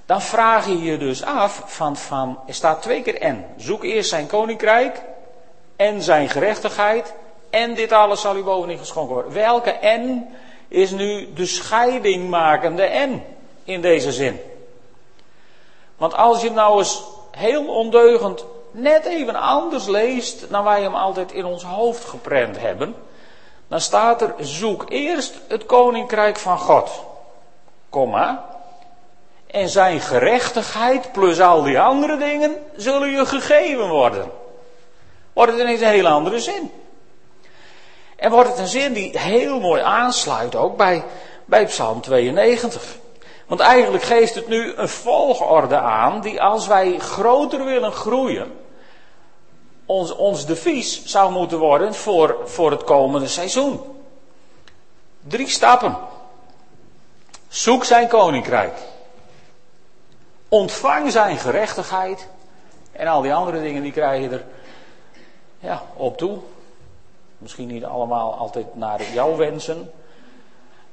dan 0.05 0.21
vraag 0.21 0.67
je 0.67 0.81
je 0.81 0.97
dus 0.97 1.23
af 1.23 1.63
van, 1.65 1.97
van, 1.97 2.39
er 2.47 2.53
staat 2.53 2.81
twee 2.81 3.01
keer 3.01 3.21
en. 3.21 3.45
Zoek 3.57 3.83
eerst 3.83 4.09
zijn 4.09 4.27
koninkrijk 4.27 5.01
en 5.75 6.01
zijn 6.01 6.29
gerechtigheid 6.29 7.13
En 7.51 7.73
dit 7.73 7.91
alles 7.91 8.21
zal 8.21 8.35
u 8.35 8.43
bovenin 8.43 8.77
geschonken 8.77 9.13
worden. 9.13 9.33
Welke 9.33 9.71
en 9.71 10.27
is 10.67 10.91
nu 10.91 11.33
de 11.33 11.45
scheidingmakende 11.45 12.83
en 12.83 13.23
in 13.63 13.81
deze 13.81 14.11
zin? 14.11 14.39
Want 15.97 16.15
als 16.15 16.41
je 16.41 16.47
hem 16.47 16.55
nou 16.55 16.77
eens 16.77 17.03
heel 17.31 17.65
ondeugend 17.65 18.45
net 18.71 19.05
even 19.05 19.35
anders 19.35 19.85
leest 19.85 20.49
dan 20.49 20.63
wij 20.63 20.81
hem 20.81 20.95
altijd 20.95 21.31
in 21.31 21.45
ons 21.45 21.63
hoofd 21.63 22.05
geprent 22.05 22.59
hebben, 22.59 22.95
dan 23.67 23.81
staat 23.81 24.21
er: 24.21 24.33
zoek 24.39 24.85
eerst 24.89 25.33
het 25.47 25.65
koninkrijk 25.65 26.37
van 26.37 26.57
God, 26.57 27.03
komma, 27.89 28.50
en 29.51 29.69
zijn 29.69 29.99
gerechtigheid 29.99 31.11
plus 31.11 31.39
al 31.39 31.63
die 31.63 31.79
andere 31.79 32.17
dingen 32.17 32.55
zullen 32.75 33.09
je 33.09 33.25
gegeven 33.25 33.89
worden. 33.89 34.31
Wordt 35.33 35.51
het 35.51 35.61
ineens 35.61 35.81
een 35.81 35.87
hele 35.87 36.09
andere 36.09 36.39
zin. 36.39 36.71
En 38.15 38.31
wordt 38.31 38.49
het 38.49 38.59
een 38.59 38.67
zin 38.67 38.93
die 38.93 39.19
heel 39.19 39.59
mooi 39.59 39.81
aansluit 39.81 40.55
ook 40.55 40.77
bij, 40.77 41.03
bij 41.45 41.65
Psalm 41.65 42.01
92. 42.01 42.97
Want 43.47 43.59
eigenlijk 43.59 44.03
geeft 44.03 44.35
het 44.35 44.47
nu 44.47 44.73
een 44.75 44.89
volgorde 44.89 45.77
aan 45.77 46.21
die 46.21 46.41
als 46.41 46.67
wij 46.67 46.99
groter 46.99 47.65
willen 47.65 47.91
groeien, 47.91 48.51
ons, 49.85 50.15
ons 50.15 50.45
devies 50.45 51.05
zou 51.05 51.31
moeten 51.31 51.57
worden 51.57 51.95
voor, 51.95 52.37
voor 52.45 52.71
het 52.71 52.83
komende 52.83 53.27
seizoen. 53.27 53.81
Drie 55.27 55.47
stappen. 55.47 55.97
Zoek 57.47 57.83
zijn 57.83 58.07
koninkrijk. 58.07 58.73
Ontvang 60.53 61.11
zijn 61.11 61.37
gerechtigheid. 61.37 62.27
En 62.91 63.07
al 63.07 63.21
die 63.21 63.33
andere 63.33 63.61
dingen 63.61 63.81
die 63.81 63.91
krijg 63.91 64.21
je 64.21 64.29
er 64.29 64.45
ja, 65.59 65.83
op 65.93 66.17
toe. 66.17 66.37
Misschien 67.37 67.67
niet 67.67 67.85
allemaal 67.85 68.33
altijd 68.33 68.75
naar 68.75 69.01
jouw 69.13 69.35
wensen. 69.35 69.91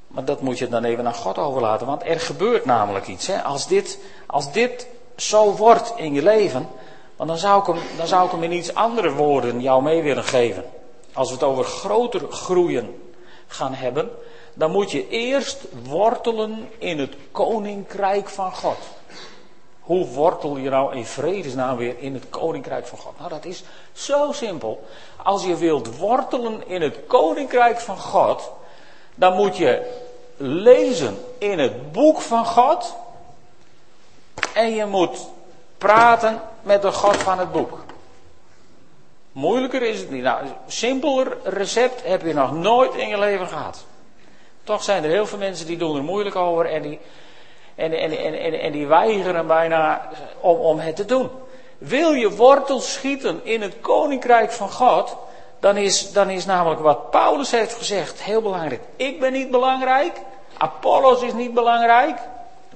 Maar 0.07 0.25
dat 0.25 0.41
moet 0.41 0.59
je 0.59 0.69
dan 0.69 0.85
even 0.85 1.07
aan 1.07 1.15
God 1.15 1.39
overlaten. 1.39 1.87
Want 1.87 2.03
er 2.05 2.21
gebeurt 2.21 2.65
namelijk 2.65 3.07
iets. 3.07 3.27
Hè? 3.27 3.43
Als, 3.43 3.69
dit, 3.69 3.99
als 4.27 4.53
dit 4.53 4.87
zo 5.17 5.57
wordt 5.57 5.93
in 5.97 6.15
je 6.15 6.23
leven. 6.23 6.69
Want 7.17 7.29
dan 7.29 7.39
zou, 7.39 7.61
ik 7.61 7.67
hem, 7.67 7.97
dan 7.97 8.07
zou 8.07 8.25
ik 8.27 8.31
hem 8.31 8.43
in 8.43 8.53
iets 8.53 8.75
andere 8.75 9.13
woorden 9.13 9.61
jou 9.61 9.83
mee 9.83 10.03
willen 10.03 10.25
geven. 10.25 10.65
Als 11.13 11.29
we 11.29 11.35
het 11.35 11.45
over 11.45 11.65
groter 11.65 12.31
groeien 12.31 13.13
gaan 13.47 13.75
hebben. 13.75 14.11
Dan 14.55 14.71
moet 14.71 14.91
je 14.91 15.09
eerst 15.09 15.65
wortelen 15.85 16.69
in 16.79 16.99
het 16.99 17.15
koninkrijk 17.33 18.29
van 18.29 18.55
God. 18.55 18.79
Hoe 19.89 20.07
wortel 20.07 20.57
je 20.57 20.71
nou 20.71 20.97
in 20.97 21.05
vredesnaam 21.05 21.77
weer 21.77 21.99
in 21.99 22.15
het 22.15 22.25
koninkrijk 22.31 22.87
van 22.87 22.99
God? 22.99 23.19
Nou, 23.19 23.29
dat 23.29 23.45
is 23.45 23.63
zo 23.93 24.33
simpel. 24.33 24.87
Als 25.23 25.45
je 25.45 25.57
wilt 25.57 25.97
wortelen 25.97 26.69
in 26.69 26.83
het 26.83 26.97
koninkrijk 27.07 27.81
van 27.81 27.99
God, 27.99 28.51
dan 29.15 29.35
moet 29.35 29.57
je 29.57 30.01
lezen 30.37 31.25
in 31.39 31.59
het 31.59 31.93
boek 31.93 32.21
van 32.21 32.47
God. 32.47 32.95
En 34.55 34.71
je 34.75 34.87
moet 34.87 35.27
praten 35.79 36.41
met 36.63 36.83
de 36.83 36.93
God 36.93 37.17
van 37.17 37.39
het 37.39 37.53
boek. 37.53 37.79
Moeilijker 39.33 39.83
is 39.83 40.01
het 40.01 40.11
niet. 40.11 40.23
Nou, 40.23 40.47
simpeler 40.67 41.37
recept 41.45 42.05
heb 42.05 42.23
je 42.23 42.35
nog 42.35 42.53
nooit 42.53 42.95
in 42.95 43.09
je 43.09 43.19
leven 43.19 43.49
gehad. 43.49 43.85
Toch 44.65 44.83
zijn 44.83 45.05
er 45.05 45.11
heel 45.11 45.27
veel 45.27 45.39
mensen 45.39 45.67
die 45.67 45.77
doen 45.77 45.97
er 45.97 46.03
moeilijk 46.03 46.37
over 46.37 46.67
en 46.67 46.83
die, 46.83 46.99
en, 47.79 47.93
en, 47.93 48.39
en, 48.39 48.61
en, 48.61 48.73
die 48.73 48.87
weigeren 48.87 49.47
bijna 49.47 50.09
om, 50.41 50.57
om 50.57 50.79
het 50.79 50.97
te 50.97 51.05
doen. 51.05 51.31
Wil 51.79 52.13
je 52.13 52.31
wortel 52.31 52.81
schieten 52.81 53.41
in 53.43 53.63
het 53.63 53.75
koninkrijk 53.81 54.53
van 54.53 54.71
God, 54.71 55.17
dan 55.61 55.77
is, 55.77 56.13
dan 56.13 56.31
is 56.31 56.45
namelijk 56.45 56.81
wat 56.81 57.11
Paulus 57.11 57.51
heeft 57.51 57.75
gezegd 57.75 58.23
heel 58.23 58.43
belangrijk. 58.43 58.81
Ik 58.97 59.21
ben 59.21 59.33
niet 59.33 59.51
belangrijk, 59.51 60.21
Apollos 60.57 61.23
is 61.23 61.33
niet 61.33 61.55
belangrijk, 61.55 62.19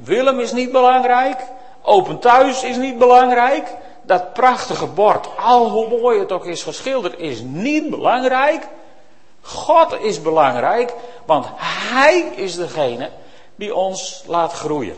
Willem 0.05 0.41
is 0.41 0.53
niet 0.53 0.73
belangrijk, 0.73 1.41
Open 1.83 2.19
Thuis 2.19 2.63
is 2.63 2.77
niet 2.77 2.99
belangrijk, 2.99 3.69
dat 4.03 4.33
prachtige 4.33 4.87
bord, 4.87 5.29
al 5.37 5.69
hoe 5.69 6.01
mooi 6.01 6.19
het 6.19 6.33
ook 6.33 6.47
is 6.47 6.63
geschilderd, 6.63 7.19
is 7.19 7.41
niet 7.41 7.91
belangrijk. 7.91 8.67
God 9.41 10.01
is 10.01 10.23
belangrijk, 10.23 10.95
want 11.25 11.47
Hij 11.57 12.33
is 12.35 12.57
degene 12.57 13.11
die 13.57 13.75
ons 13.75 14.25
laat 14.27 14.53
groeien. 14.53 14.97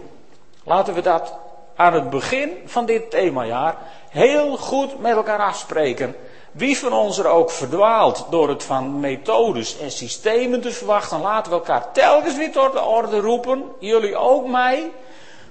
Laten 0.64 0.95
we 0.95 1.01
dat 1.01 1.35
aan 1.77 1.93
het 1.93 2.11
begin 2.11 2.51
van 2.64 2.87
dit 2.87 3.11
themajaar 3.11 3.77
heel 4.09 4.57
goed 4.57 5.01
met 5.01 5.17
elkaar 5.17 5.38
afspreken. 5.38 6.17
Wie 6.53 6.79
van 6.79 6.93
ons 6.93 7.19
er 7.19 7.27
ook 7.27 7.51
verdwaalt 7.51 8.27
door 8.31 8.49
het 8.49 8.62
van 8.62 9.01
methodes 9.01 9.79
en 9.79 9.90
systemen 9.90 10.61
te 10.61 10.71
verwachten, 10.71 11.21
laten 11.21 11.53
we 11.53 11.59
elkaar 11.59 11.93
telkens 11.93 12.37
weer 12.37 12.53
tot 12.53 12.73
de 12.73 12.83
orde 12.83 13.21
roepen. 13.21 13.64
Jullie 13.79 14.17
ook 14.17 14.47
mij. 14.47 14.90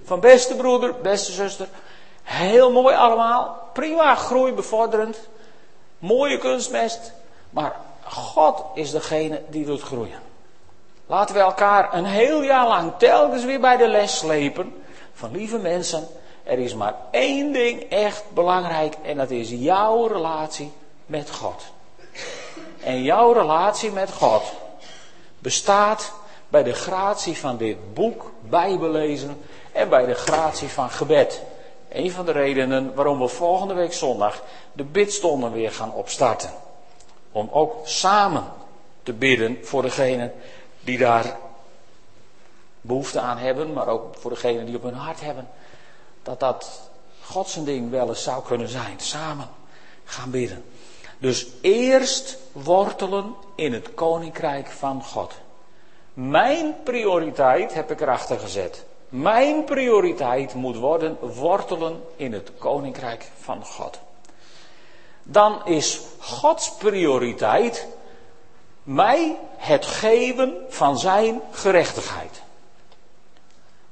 Van 0.03 0.19
beste 0.19 0.55
broeder, 0.55 0.95
beste 1.01 1.31
zuster. 1.31 1.67
Heel 2.23 2.71
mooi 2.71 2.95
allemaal. 2.95 3.69
Prima, 3.73 4.15
groeibevorderend. 4.15 5.17
Mooie 5.99 6.37
kunstmest. 6.37 7.13
Maar 7.49 7.75
God 8.03 8.63
is 8.73 8.91
degene 8.91 9.41
die 9.49 9.65
doet 9.65 9.81
groeien. 9.81 10.32
Laten 11.05 11.35
we 11.35 11.41
elkaar 11.41 11.93
een 11.93 12.05
heel 12.05 12.41
jaar 12.41 12.67
lang 12.67 12.91
telkens 12.97 13.43
weer 13.43 13.59
bij 13.59 13.77
de 13.77 13.87
les 13.87 14.17
slepen. 14.17 14.83
Van 15.13 15.31
lieve 15.31 15.57
mensen, 15.57 16.07
er 16.43 16.59
is 16.59 16.75
maar 16.75 16.95
één 17.11 17.51
ding 17.51 17.81
echt 17.89 18.23
belangrijk. 18.33 18.95
En 19.03 19.17
dat 19.17 19.31
is 19.31 19.49
jouw 19.49 20.05
relatie 20.05 20.71
met 21.05 21.31
God. 21.31 21.63
En 22.83 23.03
jouw 23.03 23.31
relatie 23.31 23.91
met 23.91 24.11
God 24.11 24.43
bestaat 25.39 26.13
bij 26.49 26.63
de 26.63 26.73
gratie 26.73 27.37
van 27.37 27.57
dit 27.57 27.93
boek, 27.93 28.31
Bijbellezen 28.41 29.41
en 29.71 29.89
bij 29.89 30.05
de 30.05 30.13
gratie 30.13 30.67
van 30.67 30.89
gebed. 30.89 31.41
Een 31.89 32.11
van 32.11 32.25
de 32.25 32.31
redenen 32.31 32.93
waarom 32.93 33.19
we 33.19 33.27
volgende 33.27 33.73
week 33.73 33.93
zondag 33.93 34.43
de 34.73 34.83
bidstonden 34.83 35.51
weer 35.51 35.71
gaan 35.71 35.93
opstarten. 35.93 36.49
Om 37.31 37.49
ook 37.51 37.75
samen 37.83 38.43
te 39.03 39.13
bidden 39.13 39.57
voor 39.61 39.81
degenen 39.81 40.33
die 40.83 40.97
daar 40.97 41.37
behoefte 42.81 43.19
aan 43.19 43.37
hebben, 43.37 43.73
maar 43.73 43.87
ook 43.87 44.15
voor 44.15 44.31
degenen 44.31 44.65
die 44.65 44.75
op 44.75 44.83
hun 44.83 44.93
hart 44.93 45.21
hebben. 45.21 45.47
Dat 46.23 46.39
dat 46.39 46.89
Gods 47.21 47.63
ding 47.63 47.89
wel 47.89 48.09
eens 48.09 48.23
zou 48.23 48.43
kunnen 48.43 48.67
zijn. 48.67 48.99
Samen 48.99 49.47
gaan 50.05 50.31
bidden. 50.31 50.63
Dus 51.17 51.47
eerst 51.61 52.37
wortelen 52.51 53.35
in 53.55 53.73
het 53.73 53.93
koninkrijk 53.93 54.67
van 54.67 55.03
God. 55.03 55.33
Mijn 56.13 56.75
prioriteit 56.83 57.73
heb 57.73 57.91
ik 57.91 58.01
erachter 58.01 58.39
gezet. 58.39 58.85
Mijn 59.09 59.63
prioriteit 59.63 60.53
moet 60.53 60.77
worden 60.77 61.17
wortelen 61.35 62.03
in 62.15 62.33
het 62.33 62.51
koninkrijk 62.57 63.31
van 63.39 63.65
God. 63.65 63.99
Dan 65.23 65.65
is 65.65 65.99
Gods 66.19 66.71
prioriteit 66.71 67.87
mij 68.83 69.37
het 69.57 69.85
geven 69.85 70.53
van 70.69 70.99
zijn 70.99 71.41
gerechtigheid. 71.51 72.41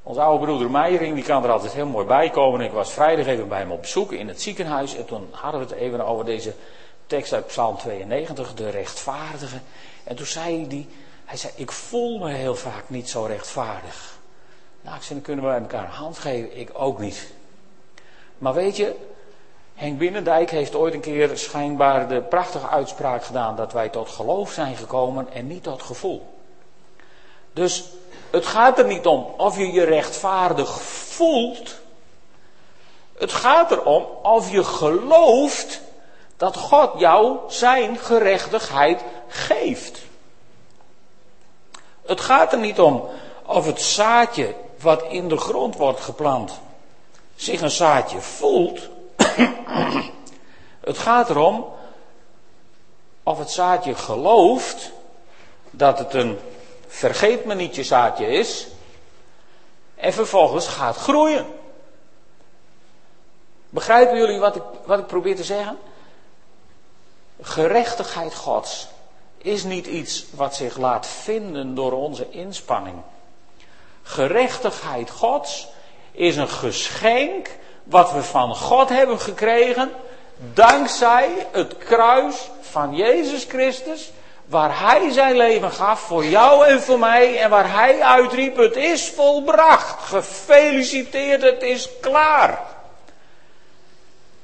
Onze 0.04 0.22
oude 0.22 0.46
broeder 0.46 0.72
Meijering, 0.72 1.16
die 1.16 1.24
kan 1.24 1.44
er 1.44 1.52
altijd 1.52 1.74
heel 1.74 1.88
mooi 1.88 2.06
bij 2.06 2.30
komen. 2.30 2.62
Ik 2.62 2.72
was 2.72 2.94
vrijdag 2.94 3.26
even 3.26 3.48
bij 3.48 3.60
hem 3.60 3.72
op 3.72 3.82
bezoek 3.82 4.12
in 4.12 4.28
het 4.28 4.42
ziekenhuis. 4.42 4.96
En 4.96 5.06
toen 5.06 5.28
hadden 5.32 5.62
we 5.62 5.68
het 5.68 5.76
even 5.76 6.06
over 6.06 6.26
deze 6.26 6.54
tekst 7.08 7.34
uit 7.34 7.48
Psalm 7.48 7.78
92, 7.78 8.54
de 8.54 8.70
rechtvaardige. 8.70 9.58
En 10.04 10.16
toen 10.16 10.26
zei 10.26 10.68
hij, 10.68 10.88
hij 11.26 11.38
zei, 11.38 11.54
ik 11.56 11.72
voel 11.72 12.20
me 12.20 12.32
heel 12.32 12.56
vaak 12.56 12.90
niet 12.90 13.10
zo 13.10 13.24
rechtvaardig. 13.24 14.20
Nou, 14.82 14.98
dan 15.10 15.22
kunnen 15.22 15.46
we 15.46 15.52
elkaar 15.52 15.84
een 15.84 15.90
hand 15.90 16.18
geven. 16.18 16.58
Ik 16.58 16.70
ook 16.74 17.00
niet. 17.00 17.34
Maar 18.38 18.54
weet 18.54 18.78
je, 18.78 18.96
Henk 19.82 19.98
Binnendijk 19.98 20.52
heeft 20.52 20.76
ooit 20.76 20.94
een 20.94 21.00
keer 21.00 21.38
schijnbaar 21.38 22.08
de 22.08 22.22
prachtige 22.22 22.68
uitspraak 22.68 23.24
gedaan 23.24 23.56
dat 23.56 23.74
wij 23.74 23.90
tot 23.90 24.10
geloof 24.10 24.52
zijn 24.52 24.76
gekomen 24.76 25.28
en 25.34 25.48
niet 25.48 25.64
tot 25.64 25.82
gevoel. 25.82 26.34
Dus 27.54 27.84
het 28.32 28.46
gaat 28.46 28.80
er 28.80 28.86
niet 28.86 29.06
om 29.06 29.28
of 29.38 29.58
je 29.58 29.72
je 29.72 29.84
rechtvaardig 29.84 30.82
voelt. 30.82 31.80
Het 33.18 33.32
gaat 33.32 33.72
erom 33.72 34.06
of 34.22 34.52
je 34.52 34.64
gelooft 34.64 35.82
dat 36.38 36.58
God 36.58 37.00
jou 37.00 37.38
zijn 37.48 37.98
gerechtigheid 37.98 39.04
geeft. 39.28 40.00
Het 42.06 42.22
gaat 42.22 42.54
er 42.54 42.60
niet 42.60 42.80
om 42.80 43.10
of 43.46 43.66
het 43.66 43.82
zaadje 43.82 44.56
wat 44.80 45.04
in 45.04 45.28
de 45.28 45.38
grond 45.38 45.76
wordt 45.76 46.02
geplant 46.02 46.60
zich 47.36 47.62
een 47.62 47.72
zaadje 47.72 48.22
voelt. 48.22 48.90
Het 50.90 50.98
gaat 50.98 51.30
erom 51.30 51.66
of 53.24 53.38
het 53.38 53.52
zaadje 53.52 53.96
gelooft 53.96 54.92
dat 55.70 56.00
het 56.00 56.14
een 56.14 56.40
vergeet 56.88 57.46
me 57.46 57.54
nietje 57.54 57.84
zaadje 57.84 58.26
is 58.26 58.68
en 59.96 60.14
vervolgens 60.14 60.68
gaat 60.68 60.96
groeien. 60.96 61.46
Begrijpen 63.70 64.18
jullie 64.18 64.40
wat 64.40 64.56
ik, 64.56 64.64
wat 64.86 65.00
ik 65.00 65.08
probeer 65.08 65.36
te 65.36 65.44
zeggen? 65.44 65.78
Gerechtigheid 67.42 68.36
Gods 68.36 68.88
is 69.38 69.64
niet 69.64 69.88
iets 69.88 70.26
wat 70.34 70.56
zich 70.56 70.78
laat 70.78 71.08
vinden 71.08 71.76
door 71.76 71.92
onze 71.92 72.30
inspanning. 72.30 72.98
Gerechtigheid 74.04 75.10
Gods 75.10 75.68
is 76.12 76.36
een 76.36 76.50
geschenk 76.50 77.50
wat 77.84 78.12
we 78.12 78.24
van 78.24 78.56
God 78.56 78.90
hebben 78.90 79.20
gekregen 79.20 79.92
dankzij 80.54 81.48
het 81.52 81.78
kruis 81.78 82.50
van 82.62 82.96
Jezus 82.96 83.46
Christus, 83.50 84.12
waar 84.46 84.80
Hij 84.80 85.12
zijn 85.12 85.38
leven 85.38 85.72
gaf 85.72 86.00
voor 86.00 86.26
jou 86.26 86.68
en 86.68 86.82
voor 86.82 87.00
mij 87.00 87.40
en 87.40 87.50
waar 87.50 87.74
Hij 87.74 88.02
uitriep, 88.02 88.58
het 88.58 88.76
is 88.76 89.10
volbracht, 89.10 90.04
gefeliciteerd, 90.04 91.42
het 91.42 91.62
is 91.62 91.90
klaar. 92.02 92.62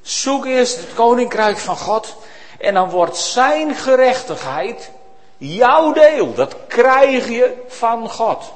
Zoek 0.02 0.46
eerst 0.46 0.76
het 0.76 0.94
koninkrijk 0.94 1.58
van 1.58 1.76
God 1.76 2.16
en 2.58 2.74
dan 2.74 2.90
wordt 2.90 3.16
Zijn 3.16 3.74
gerechtigheid 3.74 4.90
jouw 5.36 5.92
deel. 5.92 6.34
Dat 6.34 6.56
krijg 6.68 7.28
je 7.28 7.64
van 7.68 8.10
God. 8.10 8.52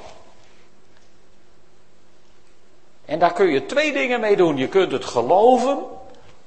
En 3.12 3.18
daar 3.18 3.32
kun 3.32 3.46
je 3.46 3.66
twee 3.66 3.92
dingen 3.92 4.20
mee 4.20 4.36
doen. 4.36 4.56
Je 4.56 4.68
kunt 4.68 4.92
het 4.92 5.04
geloven 5.04 5.78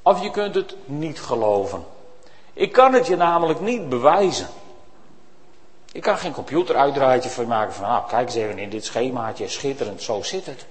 of 0.01 0.23
je 0.23 0.31
kunt 0.31 0.55
het 0.55 0.75
niet 0.85 1.19
geloven. 1.19 1.85
Ik 2.53 2.71
kan 2.71 2.93
het 2.93 3.07
je 3.07 3.15
namelijk 3.15 3.59
niet 3.59 3.89
bewijzen. 3.89 4.47
Ik 5.91 6.01
kan 6.01 6.17
geen 6.17 6.31
computeruitdraaitje 6.31 7.29
voor 7.29 7.43
je 7.43 7.49
maken 7.49 7.73
van, 7.73 7.85
ah, 7.85 8.07
kijk 8.07 8.25
eens 8.25 8.35
even 8.35 8.59
in 8.59 8.69
dit 8.69 8.85
schemaatje, 8.85 9.47
schitterend, 9.47 10.01
zo 10.01 10.21
zit 10.21 10.45
het. 10.45 10.65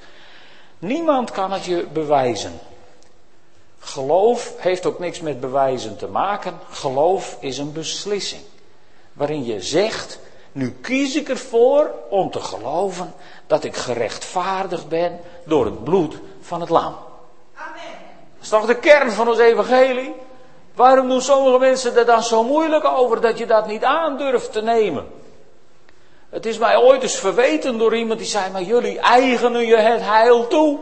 Niemand 0.79 1.31
kan 1.31 1.53
het 1.53 1.65
je 1.65 1.87
bewijzen. 1.93 2.61
Geloof 3.79 4.53
heeft 4.59 4.87
ook 4.87 4.99
niks 4.99 5.21
met 5.21 5.41
bewijzen 5.41 5.97
te 5.97 6.07
maken. 6.07 6.59
Geloof 6.71 7.37
is 7.41 7.59
een 7.59 7.73
beslissing. 7.73 8.43
Waarin 9.13 9.45
je 9.45 9.61
zegt, 9.61 10.19
nu 10.55 10.71
kies 10.81 11.17
ik 11.17 11.29
ervoor 11.29 11.91
om 12.09 12.31
te 12.31 12.41
geloven 12.41 13.15
dat 13.47 13.65
ik 13.65 13.77
gerechtvaardigd 13.77 14.89
ben 14.89 15.21
door 15.45 15.65
het 15.65 15.85
bloed 15.85 16.17
van 16.41 16.61
het 16.61 16.71
lam. 16.71 16.97
Amen. 17.55 17.83
Dat 18.35 18.43
is 18.43 18.49
toch 18.49 18.67
de 18.67 18.79
kern 18.79 19.13
van 19.13 19.29
ons 19.29 19.39
evangelie? 19.39 20.15
Waarom 20.75 21.09
doen 21.09 21.23
sommige 21.23 21.59
mensen 21.59 21.97
er 21.97 22.07
dan 22.07 22.23
zo 22.23 22.43
moeilijk 22.43 22.85
over 22.85 23.21
dat 23.21 23.39
je 23.39 23.47
dat 23.47 23.67
niet 23.67 23.85
aandurft 23.85 24.53
te 24.53 24.63
nemen? 24.63 25.07
Het 26.29 26.47
is 26.47 26.59
mij 26.59 26.77
ooit 26.77 27.03
eens 27.03 27.19
verweten 27.19 27.79
door 27.79 27.97
iemand 27.97 28.19
die 28.19 28.29
zei, 28.29 28.51
maar 28.51 28.63
jullie 28.63 28.99
eigenen 28.99 29.67
je 29.67 29.77
het 29.77 30.01
heil 30.01 30.47
toe. 30.47 30.79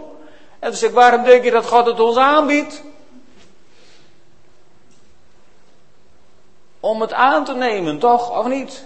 En 0.58 0.68
toen 0.68 0.78
zei 0.78 0.90
ik, 0.90 0.96
waarom 0.96 1.24
denk 1.24 1.44
je 1.44 1.50
dat 1.50 1.66
God 1.66 1.86
het 1.86 2.00
ons 2.00 2.16
aanbiedt? 2.16 2.82
Om 6.80 7.00
het 7.00 7.12
aan 7.12 7.44
te 7.44 7.54
nemen, 7.54 7.98
toch? 7.98 8.38
Of 8.38 8.46
niet? 8.46 8.84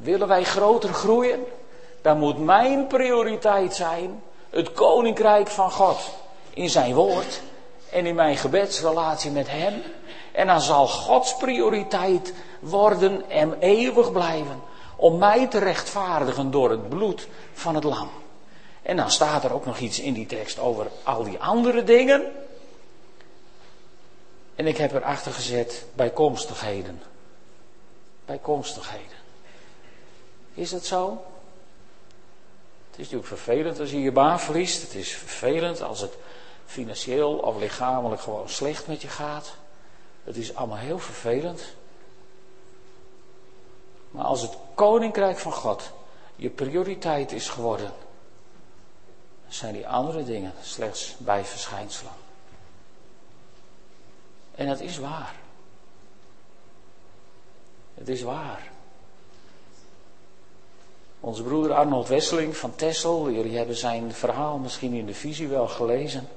Willen 0.00 0.28
wij 0.28 0.44
groter 0.44 0.92
groeien? 0.92 1.44
Dan 2.02 2.18
moet 2.18 2.38
mijn 2.38 2.86
prioriteit 2.86 3.74
zijn 3.74 4.22
het 4.50 4.72
koninkrijk 4.72 5.48
van 5.48 5.70
God. 5.70 5.98
In 6.50 6.70
zijn 6.70 6.94
woord 6.94 7.40
en 7.90 8.06
in 8.06 8.14
mijn 8.14 8.36
gebedsrelatie 8.36 9.30
met 9.30 9.48
hem. 9.48 9.82
En 10.32 10.46
dan 10.46 10.60
zal 10.60 10.88
Gods 10.88 11.36
prioriteit 11.36 12.32
worden 12.60 13.30
en 13.30 13.56
eeuwig 13.60 14.12
blijven. 14.12 14.62
Om 14.96 15.18
mij 15.18 15.46
te 15.46 15.58
rechtvaardigen 15.58 16.50
door 16.50 16.70
het 16.70 16.88
bloed 16.88 17.28
van 17.52 17.74
het 17.74 17.84
lam. 17.84 18.10
En 18.82 18.96
dan 18.96 19.10
staat 19.10 19.44
er 19.44 19.52
ook 19.52 19.66
nog 19.66 19.78
iets 19.78 20.00
in 20.00 20.12
die 20.12 20.26
tekst 20.26 20.58
over 20.58 20.86
al 21.02 21.24
die 21.24 21.38
andere 21.38 21.84
dingen. 21.84 22.32
En 24.54 24.66
ik 24.66 24.76
heb 24.76 24.92
erachter 24.92 25.32
gezet 25.32 25.84
bijkomstigheden. 25.94 27.02
Bijkomstigheden. 28.24 29.17
Is 30.58 30.70
dat 30.70 30.84
zo? 30.84 31.24
Het 32.90 32.98
is 32.98 33.10
natuurlijk 33.10 33.26
vervelend 33.26 33.80
als 33.80 33.90
je 33.90 34.00
je 34.00 34.12
baan 34.12 34.40
verliest. 34.40 34.82
Het 34.82 34.94
is 34.94 35.12
vervelend 35.12 35.82
als 35.82 36.00
het 36.00 36.12
financieel 36.66 37.38
of 37.38 37.58
lichamelijk 37.58 38.20
gewoon 38.20 38.48
slecht 38.48 38.86
met 38.86 39.02
je 39.02 39.08
gaat. 39.08 39.54
Het 40.24 40.36
is 40.36 40.54
allemaal 40.54 40.76
heel 40.76 40.98
vervelend. 40.98 41.62
Maar 44.10 44.24
als 44.24 44.42
het 44.42 44.56
koninkrijk 44.74 45.38
van 45.38 45.52
God 45.52 45.90
je 46.36 46.50
prioriteit 46.50 47.32
is 47.32 47.48
geworden, 47.48 47.92
zijn 49.48 49.74
die 49.74 49.88
andere 49.88 50.24
dingen 50.24 50.52
slechts 50.62 51.14
bijverschijnselen. 51.18 52.12
En 54.54 54.66
dat 54.66 54.80
is 54.80 54.98
waar. 54.98 55.34
Het 57.94 58.08
is 58.08 58.22
waar. 58.22 58.76
Onze 61.20 61.42
broeder 61.42 61.72
Arnold 61.72 62.08
Wesseling 62.08 62.56
van 62.56 62.74
Tessel, 62.74 63.30
jullie 63.30 63.56
hebben 63.56 63.76
zijn 63.76 64.12
verhaal 64.12 64.58
misschien 64.58 64.92
in 64.92 65.06
de 65.06 65.14
visie 65.14 65.48
wel 65.48 65.68
gelezen. 65.68 66.28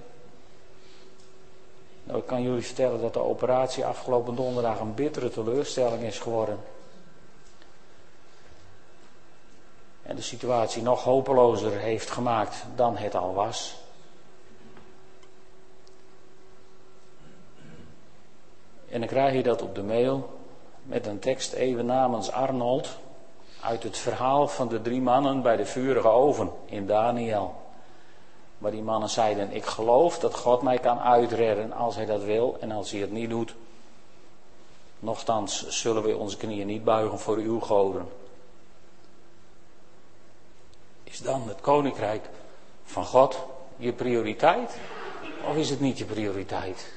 Nou, 2.04 2.20
ik 2.20 2.26
kan 2.26 2.42
jullie 2.42 2.64
vertellen 2.64 3.02
dat 3.02 3.14
de 3.14 3.20
operatie 3.20 3.86
afgelopen 3.86 4.36
donderdag 4.36 4.80
een 4.80 4.94
bittere 4.94 5.30
teleurstelling 5.30 6.04
is 6.04 6.20
geworden. 6.20 6.60
En 10.04 10.16
de 10.16 10.22
situatie 10.22 10.82
nog 10.82 11.04
hopelozer 11.04 11.72
heeft 11.72 12.10
gemaakt 12.10 12.66
dan 12.76 12.98
het 12.98 13.16
al 13.16 13.34
was. 13.34 13.80
En 18.90 19.00
dan 19.00 19.10
krijg 19.10 19.34
je 19.34 19.44
dat 19.44 19.62
op 19.62 19.76
de 19.76 19.84
mail 19.84 20.40
met 20.84 21.08
een 21.08 21.20
tekst 21.20 21.54
even 21.54 21.86
namens 21.86 22.32
Arnold 22.32 22.98
uit 23.62 23.84
het 23.84 23.98
verhaal 23.98 24.48
van 24.48 24.68
de 24.68 24.82
drie 24.82 25.02
mannen 25.02 25.42
bij 25.42 25.56
de 25.56 25.66
vurige 25.66 26.08
oven 26.08 26.52
in 26.66 26.86
Daniel. 26.86 27.56
Waar 28.58 28.72
die 28.72 28.82
mannen 28.82 29.10
zeiden, 29.10 29.52
ik 29.52 29.66
geloof 29.66 30.20
dat 30.20 30.36
God 30.36 30.62
mij 30.62 30.78
kan 30.78 31.00
uitredden 31.00 31.74
als 31.74 31.96
hij 31.96 32.06
dat 32.06 32.24
wil 32.24 32.58
en 32.60 32.72
als 32.72 32.92
hij 32.92 33.00
het 33.00 33.12
niet 33.12 33.30
doet. 33.30 33.56
Nochtans 35.00 35.68
zullen 35.68 36.04
we 36.04 36.18
onze 36.18 36.38
knieën 36.38 36.68
niet 36.68 36.84
buigen 36.84 37.20
voor 37.20 37.38
uw 37.38 37.60
goden. 37.60 38.10
Is 41.04 41.20
dan 41.20 41.48
het 41.48 41.62
koninkrijk 41.62 42.30
van 42.84 43.06
God 43.06 43.40
je 43.78 43.94
prioriteit? 43.94 44.78
Of 45.50 45.56
is 45.56 45.70
het 45.70 45.80
niet 45.80 45.98
je 45.98 46.06
prioriteit? 46.06 46.94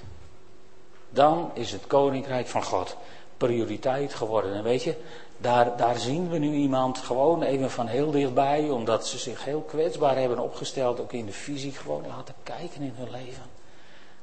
Dan 1.10 1.50
is 1.54 1.72
het 1.72 1.86
koninkrijk 1.86 2.46
van 2.46 2.62
God 2.62 2.96
prioriteit 3.36 4.14
geworden. 4.14 4.54
En 4.54 4.62
weet 4.62 4.82
je, 4.82 4.96
daar, 5.36 5.76
daar 5.76 5.98
zien 5.98 6.28
we 6.28 6.38
nu 6.38 6.52
iemand 6.52 6.98
gewoon 6.98 7.42
even 7.42 7.70
van 7.70 7.86
heel 7.86 8.10
dichtbij, 8.10 8.70
omdat 8.70 9.06
ze 9.06 9.18
zich 9.18 9.44
heel 9.44 9.60
kwetsbaar 9.60 10.16
hebben 10.16 10.38
opgesteld, 10.38 11.00
ook 11.00 11.12
in 11.12 11.26
de 11.26 11.32
visie, 11.32 11.72
gewoon 11.72 12.04
laten 12.06 12.34
kijken 12.42 12.82
in 12.82 12.94
hun 12.96 13.10
leven. 13.10 13.42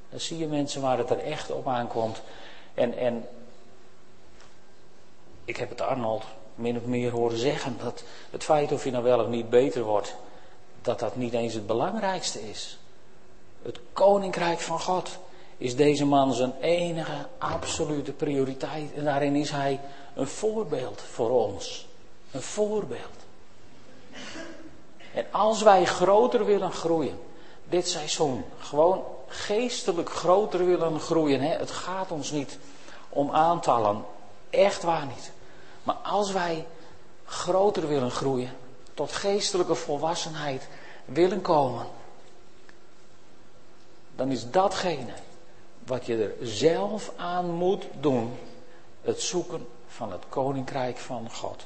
Dan 0.09 0.19
zie 0.19 0.37
je 0.37 0.47
mensen 0.47 0.81
waar 0.81 0.97
het 0.97 1.09
er 1.09 1.19
echt 1.19 1.51
op 1.51 1.67
aankomt. 1.67 2.21
En, 2.73 2.97
en 2.97 3.27
ik 5.45 5.57
heb 5.57 5.69
het 5.69 5.81
Arnold 5.81 6.23
min 6.55 6.77
of 6.77 6.85
meer 6.85 7.11
horen 7.11 7.37
zeggen, 7.37 7.77
dat 7.83 8.03
het 8.29 8.43
feit 8.43 8.71
of 8.71 8.83
je 8.83 8.91
nou 8.91 9.03
wel 9.03 9.19
of 9.19 9.27
niet 9.27 9.49
beter 9.49 9.83
wordt, 9.83 10.15
dat 10.81 10.99
dat 10.99 11.15
niet 11.15 11.33
eens 11.33 11.53
het 11.53 11.67
belangrijkste 11.67 12.49
is. 12.49 12.77
Het 13.61 13.79
koninkrijk 13.93 14.59
van 14.59 14.79
God 14.79 15.19
is 15.57 15.75
deze 15.75 16.05
man 16.05 16.33
zijn 16.33 16.53
enige 16.61 17.27
absolute 17.37 18.11
prioriteit. 18.11 18.93
En 18.93 19.03
daarin 19.03 19.35
is 19.35 19.51
hij 19.51 19.79
een 20.13 20.27
voorbeeld 20.27 21.01
voor 21.01 21.29
ons. 21.29 21.87
Een 22.31 22.41
voorbeeld. 22.41 23.19
En 25.13 25.25
als 25.31 25.61
wij 25.61 25.85
groter 25.85 26.45
willen 26.45 26.71
groeien, 26.71 27.19
dit 27.63 27.87
seizoen, 27.87 28.45
gewoon 28.59 29.03
geestelijk 29.27 30.09
groter 30.09 30.65
willen 30.65 30.99
groeien, 30.99 31.41
hè, 31.41 31.57
het 31.57 31.71
gaat 31.71 32.11
ons 32.11 32.31
niet 32.31 32.57
om 33.09 33.31
aantallen, 33.31 34.05
echt 34.49 34.83
waar 34.83 35.05
niet. 35.05 35.31
Maar 35.83 35.95
als 35.95 36.31
wij 36.31 36.65
groter 37.25 37.87
willen 37.87 38.11
groeien, 38.11 38.55
tot 38.93 39.11
geestelijke 39.11 39.75
volwassenheid 39.75 40.67
willen 41.05 41.41
komen, 41.41 41.85
dan 44.15 44.31
is 44.31 44.49
datgene 44.49 45.13
wat 45.85 46.05
je 46.05 46.23
er 46.23 46.47
zelf 46.47 47.11
aan 47.15 47.51
moet 47.51 47.85
doen, 47.99 48.37
het 49.01 49.21
zoeken 49.21 49.67
van 49.95 50.11
het 50.11 50.23
koninkrijk 50.29 50.97
van 50.97 51.31
God. 51.31 51.65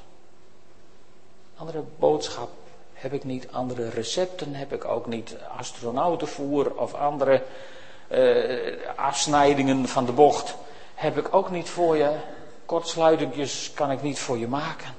Andere 1.58 1.84
boodschap 1.98 2.50
heb 2.94 3.14
ik 3.14 3.24
niet, 3.24 3.52
andere 3.52 3.90
recepten 3.90 4.54
heb 4.54 4.74
ik 4.74 4.86
ook 4.86 5.06
niet, 5.06 5.36
astronautenvoer 5.58 6.76
of 6.76 6.94
andere 6.94 7.44
uh, 8.12 8.78
afsnijdingen 8.96 9.88
van 9.88 10.06
de 10.06 10.12
bocht 10.12 10.56
heb 10.96 11.18
ik 11.18 11.34
ook 11.34 11.52
niet 11.52 11.70
voor 11.70 11.98
je. 11.98 12.16
Kortsluitingjes 12.66 13.72
kan 13.74 13.92
ik 13.92 14.02
niet 14.02 14.20
voor 14.20 14.38
je 14.38 14.48
maken. 14.48 14.94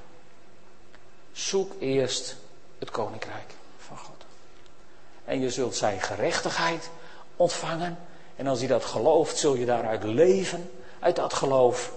Zoek 1.33 1.73
eerst 1.79 2.37
het 2.79 2.91
koninkrijk 2.91 3.55
van 3.79 3.99
God. 3.99 4.25
En 5.25 5.41
je 5.41 5.51
zult 5.51 5.77
zijn 5.77 6.01
gerechtigheid 6.01 6.91
ontvangen. 7.37 7.99
En 8.37 8.47
als 8.47 8.61
je 8.61 8.67
dat 8.67 8.85
gelooft, 8.85 9.39
zul 9.39 9.55
je 9.55 9.65
daaruit 9.65 10.03
leven, 10.03 10.71
uit 10.99 11.17
dat 11.17 11.35
geloof. 11.35 11.93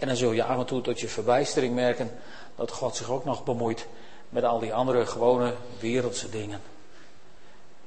En 0.00 0.06
dan 0.06 0.16
zul 0.16 0.32
je 0.32 0.44
af 0.44 0.58
en 0.58 0.66
toe 0.66 0.80
tot 0.80 1.00
je 1.00 1.08
verbijstering 1.08 1.74
merken 1.74 2.10
dat 2.56 2.70
God 2.70 2.96
zich 2.96 3.10
ook 3.10 3.24
nog 3.24 3.44
bemoeit 3.44 3.86
met 4.28 4.44
al 4.44 4.58
die 4.58 4.74
andere 4.74 5.06
gewone 5.06 5.54
wereldse 5.78 6.30
dingen. 6.30 6.60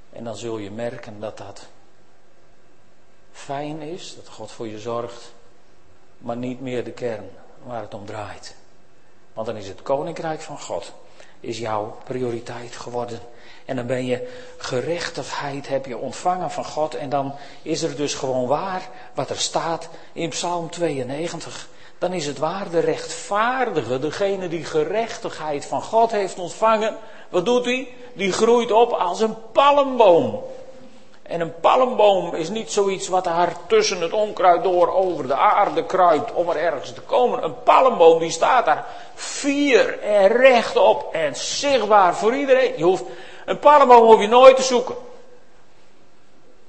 En 0.09 0.23
dan 0.23 0.35
zul 0.35 0.57
je 0.57 0.71
merken 0.71 1.19
dat 1.19 1.37
dat 1.37 1.67
fijn 3.31 3.81
is, 3.81 4.15
dat 4.15 4.27
God 4.27 4.51
voor 4.51 4.67
je 4.67 4.79
zorgt, 4.79 5.33
maar 6.17 6.37
niet 6.37 6.61
meer 6.61 6.83
de 6.83 6.91
kern 6.91 7.29
waar 7.63 7.81
het 7.81 7.93
om 7.93 8.05
draait. 8.05 8.55
Want 9.33 9.47
dan 9.47 9.55
is 9.55 9.67
het 9.67 9.81
koninkrijk 9.81 10.41
van 10.41 10.59
God, 10.59 10.93
is 11.39 11.57
jouw 11.57 11.97
prioriteit 12.03 12.75
geworden. 12.75 13.19
En 13.65 13.75
dan 13.75 13.87
ben 13.87 14.05
je 14.05 14.43
gerechtigheid 14.57 15.67
heb 15.67 15.85
je 15.85 15.97
ontvangen 15.97 16.51
van 16.51 16.65
God. 16.65 16.95
En 16.95 17.09
dan 17.09 17.35
is 17.61 17.81
er 17.81 17.95
dus 17.95 18.13
gewoon 18.13 18.47
waar 18.47 18.89
wat 19.13 19.29
er 19.29 19.39
staat 19.39 19.89
in 20.13 20.29
Psalm 20.29 20.69
92. 20.69 21.71
Dan 22.03 22.13
is 22.13 22.25
het 22.25 22.37
waar 22.37 22.69
de 22.69 22.79
rechtvaardige, 22.79 23.99
degene 23.99 24.47
die 24.47 24.63
gerechtigheid 24.63 25.65
van 25.65 25.81
God 25.81 26.11
heeft 26.11 26.39
ontvangen. 26.39 26.97
Wat 27.29 27.45
doet 27.45 27.65
hij? 27.65 27.87
Die 28.13 28.31
groeit 28.31 28.71
op 28.71 28.91
als 28.91 29.19
een 29.19 29.35
palmboom. 29.51 30.43
En 31.21 31.41
een 31.41 31.59
palmboom 31.59 32.35
is 32.35 32.49
niet 32.49 32.71
zoiets 32.71 33.07
wat 33.07 33.23
daar 33.23 33.55
tussen 33.67 34.01
het 34.01 34.11
onkruid 34.11 34.63
door 34.63 34.93
over 34.93 35.27
de 35.27 35.35
aarde 35.35 35.85
kruipt 35.85 36.33
om 36.33 36.49
er 36.49 36.55
ergens 36.55 36.93
te 36.93 37.01
komen. 37.01 37.43
Een 37.43 37.63
palmboom 37.63 38.19
die 38.19 38.31
staat 38.31 38.65
daar 38.65 38.85
vier 39.13 39.99
en 39.99 40.27
rechtop 40.27 41.13
en 41.13 41.35
zichtbaar 41.35 42.15
voor 42.15 42.35
iedereen. 42.35 42.73
Je 42.77 42.83
hoeft, 42.83 43.03
een 43.45 43.59
palmboom 43.59 44.05
hoef 44.05 44.21
je 44.21 44.27
nooit 44.27 44.55
te 44.55 44.63
zoeken. 44.63 44.95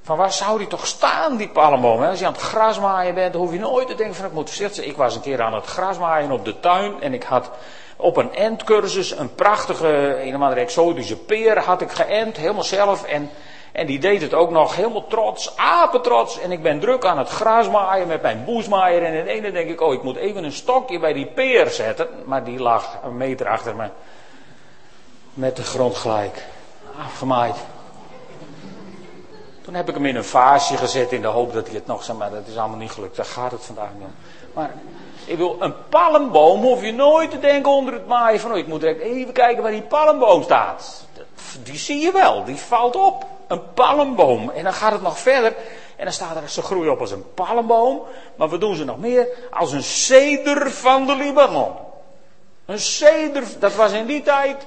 Van 0.04 0.16
waar 0.16 0.32
zou 0.32 0.58
die 0.58 0.66
toch 0.66 0.86
staan, 0.86 1.36
die 1.36 1.48
palmboom? 1.48 2.02
Als 2.02 2.18
je 2.18 2.26
aan 2.26 2.32
het 2.32 2.42
grasmaaien 2.42 3.14
bent, 3.14 3.34
hoef 3.34 3.52
je 3.52 3.58
nooit 3.58 3.86
te 3.86 3.94
denken 3.94 4.14
van 4.14 4.26
ik 4.26 4.32
moet 4.32 4.48
voorzichtig 4.48 4.76
zijn. 4.76 4.88
Ik 4.88 4.96
was 4.96 5.14
een 5.14 5.20
keer 5.20 5.42
aan 5.42 5.54
het 5.54 5.66
grasmaaien 5.66 6.30
op 6.30 6.44
de 6.44 6.60
tuin 6.60 7.02
en 7.02 7.14
ik 7.14 7.22
had 7.22 7.50
op 7.96 8.16
een 8.16 8.34
endcursus 8.34 9.10
een 9.10 9.34
prachtige, 9.34 10.22
een 10.22 10.42
exotische 10.42 11.16
peer 11.16 11.58
had 11.58 11.80
ik 11.80 11.90
geënt, 11.90 12.36
helemaal 12.36 12.64
zelf. 12.64 13.04
En 13.04 13.30
en 13.74 13.86
die 13.86 13.98
deed 13.98 14.22
het 14.22 14.34
ook 14.34 14.50
nog 14.50 14.76
helemaal 14.76 15.06
trots, 15.06 15.56
apetrots. 15.56 16.40
En 16.40 16.52
ik 16.52 16.62
ben 16.62 16.80
druk 16.80 17.04
aan 17.04 17.18
het 17.18 17.28
grasmaaien 17.28 18.06
met 18.06 18.22
mijn 18.22 18.44
boesmaaier. 18.44 19.02
En 19.02 19.14
in 19.14 19.26
ene 19.26 19.52
denk 19.52 19.70
ik, 19.70 19.80
oh, 19.80 19.92
ik 19.92 20.02
moet 20.02 20.16
even 20.16 20.44
een 20.44 20.52
stokje 20.52 20.98
bij 20.98 21.12
die 21.12 21.26
peer 21.26 21.66
zetten. 21.66 22.08
Maar 22.24 22.44
die 22.44 22.58
lag 22.58 22.98
een 23.04 23.16
meter 23.16 23.48
achter 23.48 23.76
me. 23.76 23.88
Met 25.32 25.56
de 25.56 25.62
grond 25.62 25.96
gelijk. 25.96 26.44
Afgemaaid. 27.04 27.56
Toen 29.64 29.74
heb 29.74 29.88
ik 29.88 29.94
hem 29.94 30.06
in 30.06 30.16
een 30.16 30.24
vaasje 30.24 30.76
gezet 30.76 31.12
in 31.12 31.20
de 31.20 31.26
hoop 31.26 31.52
dat 31.52 31.66
hij 31.66 31.74
het 31.74 31.86
nog, 31.86 32.04
zeg 32.04 32.16
maar, 32.16 32.30
dat 32.30 32.46
is 32.46 32.56
allemaal 32.56 32.78
niet 32.78 32.90
gelukt. 32.90 33.16
Daar 33.16 33.24
gaat 33.24 33.50
het 33.50 33.64
vandaag 33.64 33.88
niet 33.94 34.04
om. 34.04 34.14
Maar 34.52 34.74
ik 35.26 35.36
wil, 35.36 35.56
een 35.60 35.74
palmboom 35.88 36.62
hoef 36.62 36.82
je 36.82 36.92
nooit 36.92 37.30
te 37.30 37.38
denken 37.38 37.72
onder 37.72 37.94
het 37.94 38.06
maaien 38.06 38.40
van, 38.40 38.52
oh, 38.52 38.56
ik 38.56 38.66
moet 38.66 38.82
even 38.82 39.32
kijken 39.32 39.62
waar 39.62 39.72
die 39.72 39.82
palmboom 39.82 40.42
staat. 40.42 41.06
Die 41.62 41.76
zie 41.78 41.98
je 41.98 42.12
wel, 42.12 42.44
die 42.44 42.56
valt 42.56 42.96
op 42.96 43.26
een 43.46 43.72
palmboom. 43.74 44.50
En 44.50 44.64
dan 44.64 44.72
gaat 44.72 44.92
het 44.92 45.02
nog 45.02 45.18
verder. 45.18 45.54
En 45.96 46.04
dan 46.04 46.12
staat 46.12 46.36
er, 46.36 46.48
ze 46.48 46.62
groeien 46.62 46.92
op 46.92 47.00
als 47.00 47.10
een 47.10 47.34
palmboom. 47.34 48.02
Maar 48.36 48.48
we 48.48 48.58
doen 48.58 48.74
ze 48.74 48.84
nog 48.84 48.98
meer? 48.98 49.28
Als 49.50 49.72
een 49.72 49.82
ceder 49.82 50.70
van 50.70 51.06
de 51.06 51.16
Libanon. 51.16 51.72
Een 52.66 52.80
ceder, 52.80 53.44
dat 53.58 53.74
was 53.74 53.92
in 53.92 54.06
die 54.06 54.22
tijd 54.22 54.66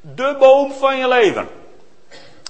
de 0.00 0.36
boom 0.38 0.72
van 0.72 0.96
je 0.96 1.08
leven. 1.08 1.48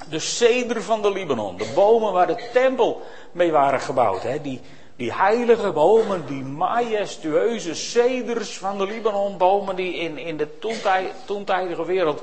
De 0.08 0.18
ceder 0.18 0.82
van 0.82 1.02
de 1.02 1.10
Libanon. 1.10 1.56
De 1.56 1.72
bomen 1.74 2.12
waar 2.12 2.26
de 2.26 2.48
tempel 2.52 3.02
mee 3.32 3.50
waren 3.50 3.80
gebouwd. 3.80 4.22
Hè? 4.22 4.40
Die, 4.40 4.60
die 4.96 5.12
heilige 5.12 5.72
bomen, 5.72 6.26
die 6.26 6.42
majestueuze 6.42 7.74
ceders 7.74 8.58
van 8.58 8.78
de 8.78 8.86
Libanon. 8.86 9.36
Bomen 9.36 9.76
die 9.76 9.94
in, 9.94 10.18
in 10.18 10.36
de 10.36 10.58
toentijdige 11.24 11.84
wereld 11.84 12.22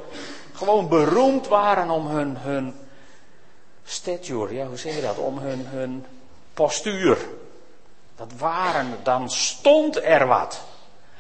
gewoon 0.54 0.90
beroemd 0.90 1.48
waren 1.48 1.90
om 1.90 2.08
hun, 2.08 2.38
hun 2.38 2.74
stature, 3.84 4.54
ja, 4.54 4.66
hoe 4.66 4.78
zeg 4.78 4.96
je 4.96 5.02
dat? 5.02 5.18
Om 5.18 5.38
hun, 5.38 5.66
hun 5.66 6.06
postuur. 6.54 7.18
Dat 8.16 8.32
waren, 8.38 8.88
dan 9.04 9.30
stond 9.30 10.04
er 10.04 10.28
wat. 10.28 10.62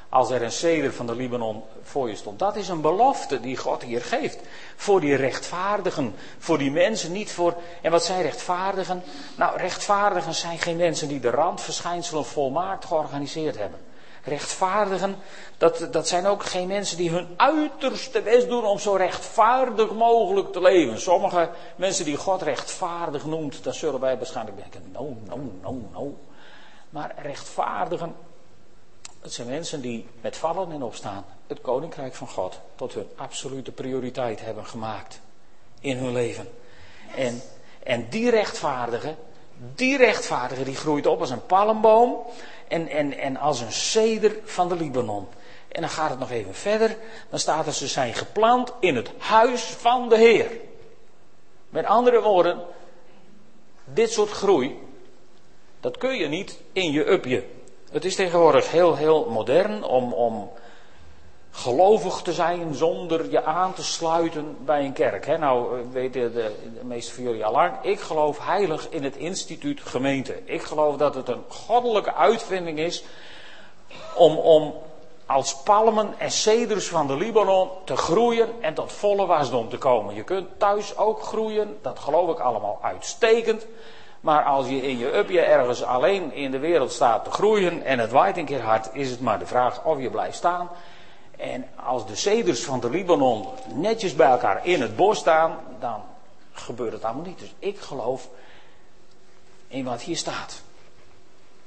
Als 0.09 0.29
er 0.31 0.41
een 0.41 0.51
ceder 0.51 0.93
van 0.93 1.05
de 1.05 1.15
Libanon 1.15 1.63
voor 1.85 2.09
je 2.09 2.15
stond. 2.15 2.39
Dat 2.39 2.55
is 2.55 2.67
een 2.67 2.81
belofte 2.81 3.39
die 3.39 3.57
God 3.57 3.81
hier 3.81 4.01
geeft. 4.01 4.39
Voor 4.75 4.99
die 4.99 5.15
rechtvaardigen. 5.15 6.15
Voor 6.37 6.57
die 6.57 6.71
mensen, 6.71 7.11
niet 7.11 7.31
voor. 7.31 7.53
En 7.81 7.91
wat 7.91 8.03
zijn 8.03 8.21
rechtvaardigen? 8.21 9.03
Nou, 9.35 9.57
rechtvaardigen 9.57 10.33
zijn 10.33 10.59
geen 10.59 10.77
mensen 10.77 11.07
die 11.07 11.19
de 11.19 11.29
randverschijnselen 11.29 12.25
volmaakt 12.25 12.85
georganiseerd 12.85 13.57
hebben. 13.57 13.79
Rechtvaardigen, 14.23 15.15
dat, 15.57 15.87
dat 15.91 16.07
zijn 16.07 16.25
ook 16.25 16.43
geen 16.43 16.67
mensen 16.67 16.97
die 16.97 17.09
hun 17.09 17.27
uiterste 17.37 18.21
best 18.21 18.47
doen 18.49 18.65
om 18.65 18.79
zo 18.79 18.93
rechtvaardig 18.93 19.91
mogelijk 19.91 20.51
te 20.51 20.61
leven. 20.61 21.01
Sommige 21.01 21.49
mensen 21.75 22.05
die 22.05 22.17
God 22.17 22.41
rechtvaardig 22.41 23.25
noemt, 23.25 23.63
dan 23.63 23.73
zullen 23.73 23.99
wij 23.99 24.17
waarschijnlijk 24.17 24.57
denken, 24.57 24.91
no, 24.91 25.17
no, 25.23 25.37
no, 25.61 25.89
no. 25.93 26.17
Maar 26.89 27.15
rechtvaardigen, 27.17 28.15
het 29.21 29.33
zijn 29.33 29.47
mensen 29.47 29.81
die 29.81 30.07
met 30.21 30.37
vallen 30.37 30.71
en 30.71 30.83
opstaan 30.83 31.25
het 31.47 31.61
koninkrijk 31.61 32.15
van 32.15 32.27
God 32.27 32.59
tot 32.75 32.93
hun 32.93 33.07
absolute 33.15 33.71
prioriteit 33.71 34.41
hebben 34.41 34.65
gemaakt 34.65 35.19
in 35.79 35.97
hun 35.97 36.13
leven. 36.13 36.49
En, 37.15 37.41
en 37.83 38.09
die 38.09 38.29
rechtvaardige, 38.29 39.15
die 39.75 39.97
rechtvaardige 39.97 40.63
die 40.63 40.75
groeit 40.75 41.05
op 41.05 41.19
als 41.19 41.29
een 41.29 41.45
palmboom 41.45 42.17
en, 42.67 42.87
en, 42.87 43.17
en 43.17 43.37
als 43.37 43.61
een 43.61 43.71
ceder 43.71 44.35
van 44.43 44.69
de 44.69 44.75
Libanon. 44.75 45.27
En 45.67 45.81
dan 45.81 45.89
gaat 45.89 46.09
het 46.09 46.19
nog 46.19 46.31
even 46.31 46.55
verder. 46.55 46.97
Dan 47.29 47.39
staat 47.39 47.67
er, 47.67 47.73
ze 47.73 47.87
zijn 47.87 48.13
geplant 48.13 48.73
in 48.79 48.95
het 48.95 49.11
huis 49.17 49.61
van 49.61 50.09
de 50.09 50.17
Heer. 50.17 50.51
Met 51.69 51.85
andere 51.85 52.21
woorden, 52.21 52.63
dit 53.83 54.11
soort 54.11 54.31
groei, 54.31 54.79
dat 55.79 55.97
kun 55.97 56.15
je 56.15 56.27
niet 56.27 56.59
in 56.71 56.91
je 56.91 57.09
upje. 57.09 57.43
Het 57.91 58.05
is 58.05 58.15
tegenwoordig 58.15 58.71
heel, 58.71 58.95
heel 58.95 59.29
modern 59.29 59.83
om, 59.83 60.13
om 60.13 60.51
gelovig 61.55 62.21
te 62.21 62.33
zijn 62.33 62.73
zonder 62.73 63.31
je 63.31 63.43
aan 63.43 63.73
te 63.73 63.83
sluiten 63.83 64.57
bij 64.65 64.85
een 64.85 64.93
kerk. 64.93 65.25
He, 65.25 65.37
nou, 65.37 65.79
eh, 65.79 65.85
weten 65.91 66.33
de, 66.33 66.55
de 66.79 66.85
meeste 66.85 67.13
van 67.13 67.23
jullie 67.23 67.45
al. 67.45 67.69
Ik 67.81 67.99
geloof 67.99 68.45
heilig 68.45 68.89
in 68.89 69.03
het 69.03 69.15
instituut 69.15 69.81
gemeente. 69.81 70.39
Ik 70.45 70.61
geloof 70.61 70.97
dat 70.97 71.15
het 71.15 71.27
een 71.27 71.43
goddelijke 71.47 72.13
uitvinding 72.13 72.79
is 72.79 73.03
om, 74.15 74.37
om 74.37 74.73
als 75.25 75.55
palmen 75.63 76.13
en 76.17 76.31
ceders 76.31 76.87
van 76.87 77.07
de 77.07 77.17
Libanon 77.17 77.69
te 77.83 77.97
groeien 77.97 78.49
en 78.61 78.73
tot 78.73 78.91
volle 78.91 79.25
wasdom 79.25 79.69
te 79.69 79.77
komen. 79.77 80.15
Je 80.15 80.23
kunt 80.23 80.47
thuis 80.57 80.97
ook 80.97 81.21
groeien, 81.21 81.77
dat 81.81 81.99
geloof 81.99 82.29
ik 82.29 82.39
allemaal 82.39 82.79
uitstekend. 82.81 83.65
Maar 84.19 84.43
als 84.43 84.67
je 84.67 84.81
in 84.81 84.97
je 84.97 85.17
upje 85.17 85.41
ergens 85.41 85.83
alleen 85.83 86.33
in 86.33 86.51
de 86.51 86.59
wereld 86.59 86.91
staat 86.91 87.23
te 87.23 87.31
groeien 87.31 87.83
en 87.83 87.99
het 87.99 88.11
waait 88.11 88.37
een 88.37 88.45
keer 88.45 88.61
hard, 88.61 88.89
is 88.93 89.09
het 89.09 89.21
maar 89.21 89.39
de 89.39 89.45
vraag 89.45 89.83
of 89.83 89.99
je 89.99 90.09
blijft 90.09 90.37
staan 90.37 90.69
en 91.37 91.67
als 91.75 92.07
de 92.07 92.15
ceders 92.15 92.63
van 92.63 92.79
de 92.79 92.89
Libanon 92.89 93.47
netjes 93.73 94.15
bij 94.15 94.27
elkaar 94.27 94.65
in 94.65 94.81
het 94.81 94.95
bos 94.95 95.17
staan, 95.17 95.59
dan 95.79 96.03
gebeurt 96.51 96.93
het 96.93 97.03
allemaal 97.03 97.25
niet. 97.25 97.39
Dus 97.39 97.53
ik 97.59 97.79
geloof 97.79 98.29
in 99.67 99.85
wat 99.85 100.01
hier 100.01 100.17
staat. 100.17 100.61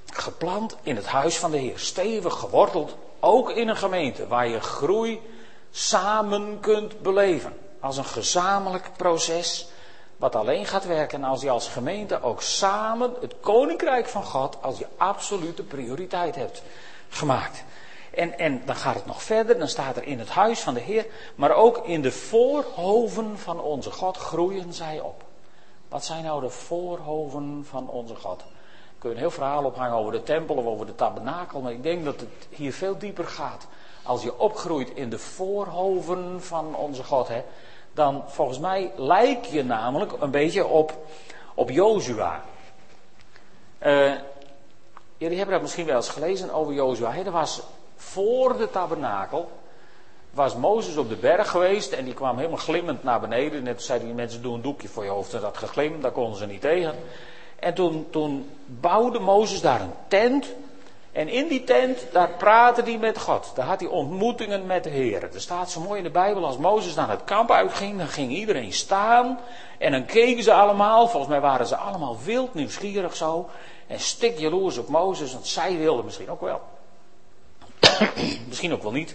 Geplant 0.06 0.76
in 0.82 0.96
het 0.96 1.06
huis 1.06 1.38
van 1.38 1.50
de 1.50 1.58
Heer, 1.58 1.78
stevig 1.78 2.34
geworteld, 2.34 2.96
ook 3.20 3.50
in 3.50 3.68
een 3.68 3.76
gemeente 3.76 4.26
waar 4.26 4.48
je 4.48 4.60
groei 4.60 5.20
samen 5.70 6.60
kunt 6.60 7.02
beleven. 7.02 7.58
Als 7.80 7.96
een 7.96 8.04
gezamenlijk 8.04 8.90
proces, 8.96 9.68
wat 10.16 10.36
alleen 10.36 10.66
gaat 10.66 10.84
werken 10.84 11.24
als 11.24 11.42
je 11.42 11.50
als 11.50 11.68
gemeente 11.68 12.22
ook 12.22 12.42
samen 12.42 13.14
het 13.20 13.34
koninkrijk 13.40 14.08
van 14.08 14.24
God 14.24 14.56
als 14.62 14.78
je 14.78 14.86
absolute 14.96 15.62
prioriteit 15.62 16.34
hebt 16.34 16.62
gemaakt. 17.08 17.64
En, 18.18 18.38
en 18.38 18.62
dan 18.64 18.76
gaat 18.76 18.94
het 18.94 19.06
nog 19.06 19.22
verder, 19.22 19.58
dan 19.58 19.68
staat 19.68 19.96
er 19.96 20.02
in 20.02 20.18
het 20.18 20.28
huis 20.28 20.60
van 20.60 20.74
de 20.74 20.80
Heer, 20.80 21.06
maar 21.34 21.50
ook 21.50 21.86
in 21.86 22.02
de 22.02 22.12
voorhoven 22.12 23.38
van 23.38 23.60
onze 23.60 23.90
God 23.90 24.16
groeien 24.16 24.72
zij 24.72 25.00
op. 25.00 25.24
Wat 25.88 26.04
zijn 26.04 26.24
nou 26.24 26.40
de 26.40 26.50
voorhoven 26.50 27.66
van 27.68 27.88
onze 27.88 28.14
God? 28.14 28.44
Kun 28.98 29.08
je 29.08 29.14
een 29.14 29.20
heel 29.20 29.30
verhaal 29.30 29.64
ophangen 29.64 29.96
over 29.96 30.12
de 30.12 30.22
tempel 30.22 30.56
of 30.56 30.64
over 30.64 30.86
de 30.86 30.94
tabernakel, 30.94 31.60
maar 31.60 31.72
ik 31.72 31.82
denk 31.82 32.04
dat 32.04 32.20
het 32.20 32.48
hier 32.50 32.72
veel 32.72 32.98
dieper 32.98 33.26
gaat. 33.26 33.66
Als 34.02 34.22
je 34.22 34.38
opgroeit 34.38 34.90
in 34.90 35.10
de 35.10 35.18
voorhoven 35.18 36.42
van 36.42 36.74
onze 36.74 37.04
God, 37.04 37.28
hè, 37.28 37.42
dan 37.92 38.22
volgens 38.26 38.58
mij 38.58 38.92
lijk 38.96 39.44
je 39.44 39.64
namelijk 39.64 40.12
een 40.20 40.30
beetje 40.30 40.66
op, 40.66 41.06
op 41.54 41.70
Jozua. 41.70 42.42
Uh, 43.82 44.12
jullie 45.16 45.36
hebben 45.36 45.54
dat 45.54 45.62
misschien 45.62 45.86
wel 45.86 45.96
eens 45.96 46.08
gelezen 46.08 46.52
over 46.52 46.72
Jozua. 46.74 47.16
Er 47.16 47.30
was 47.30 47.62
voor 47.98 48.56
de 48.56 48.70
tabernakel 48.70 49.50
was 50.30 50.56
Mozes 50.56 50.96
op 50.96 51.08
de 51.08 51.16
berg 51.16 51.50
geweest 51.50 51.92
en 51.92 52.04
die 52.04 52.14
kwam 52.14 52.36
helemaal 52.36 52.58
glimmend 52.58 53.02
naar 53.02 53.20
beneden. 53.20 53.62
Net 53.62 53.82
zei 53.82 54.00
die 54.00 54.14
mensen, 54.14 54.42
doe 54.42 54.54
een 54.54 54.62
doekje 54.62 54.88
voor 54.88 55.04
je 55.04 55.10
hoofd 55.10 55.34
en 55.34 55.40
dat 55.40 55.56
geglimd, 55.56 56.02
daar 56.02 56.10
konden 56.10 56.38
ze 56.38 56.46
niet 56.46 56.60
tegen. 56.60 56.94
En 57.58 57.74
toen, 57.74 58.06
toen 58.10 58.50
bouwde 58.66 59.18
Mozes 59.18 59.60
daar 59.60 59.80
een 59.80 59.94
tent 60.08 60.46
En 61.12 61.28
in 61.28 61.48
die 61.48 61.64
tent, 61.64 62.06
daar 62.12 62.28
praatte 62.28 62.82
hij 62.82 62.98
met 62.98 63.18
God. 63.18 63.52
Daar 63.54 63.66
had 63.66 63.80
hij 63.80 63.88
ontmoetingen 63.88 64.66
met 64.66 64.84
de 64.84 64.90
Heer. 64.90 65.22
Er 65.22 65.40
staat 65.40 65.70
zo 65.70 65.80
mooi 65.80 65.98
in 65.98 66.04
de 66.04 66.10
Bijbel, 66.10 66.46
als 66.46 66.56
Mozes 66.56 66.94
naar 66.94 67.10
het 67.10 67.24
kamp 67.24 67.50
uitging, 67.50 67.98
dan 67.98 68.06
ging 68.06 68.30
iedereen 68.30 68.72
staan. 68.72 69.38
En 69.78 69.92
dan 69.92 70.04
keken 70.04 70.42
ze 70.42 70.52
allemaal, 70.52 71.08
volgens 71.08 71.30
mij 71.30 71.40
waren 71.40 71.66
ze 71.66 71.76
allemaal 71.76 72.16
wild 72.24 72.54
nieuwsgierig 72.54 73.16
zo. 73.16 73.48
En 73.86 74.00
stik 74.00 74.38
jaloers 74.38 74.78
op 74.78 74.88
Mozes, 74.88 75.32
want 75.32 75.46
zij 75.46 75.76
wilden 75.76 76.04
misschien 76.04 76.30
ook 76.30 76.40
wel. 76.40 76.60
misschien 78.48 78.72
ook 78.72 78.82
wel 78.82 78.92
niet. 78.92 79.14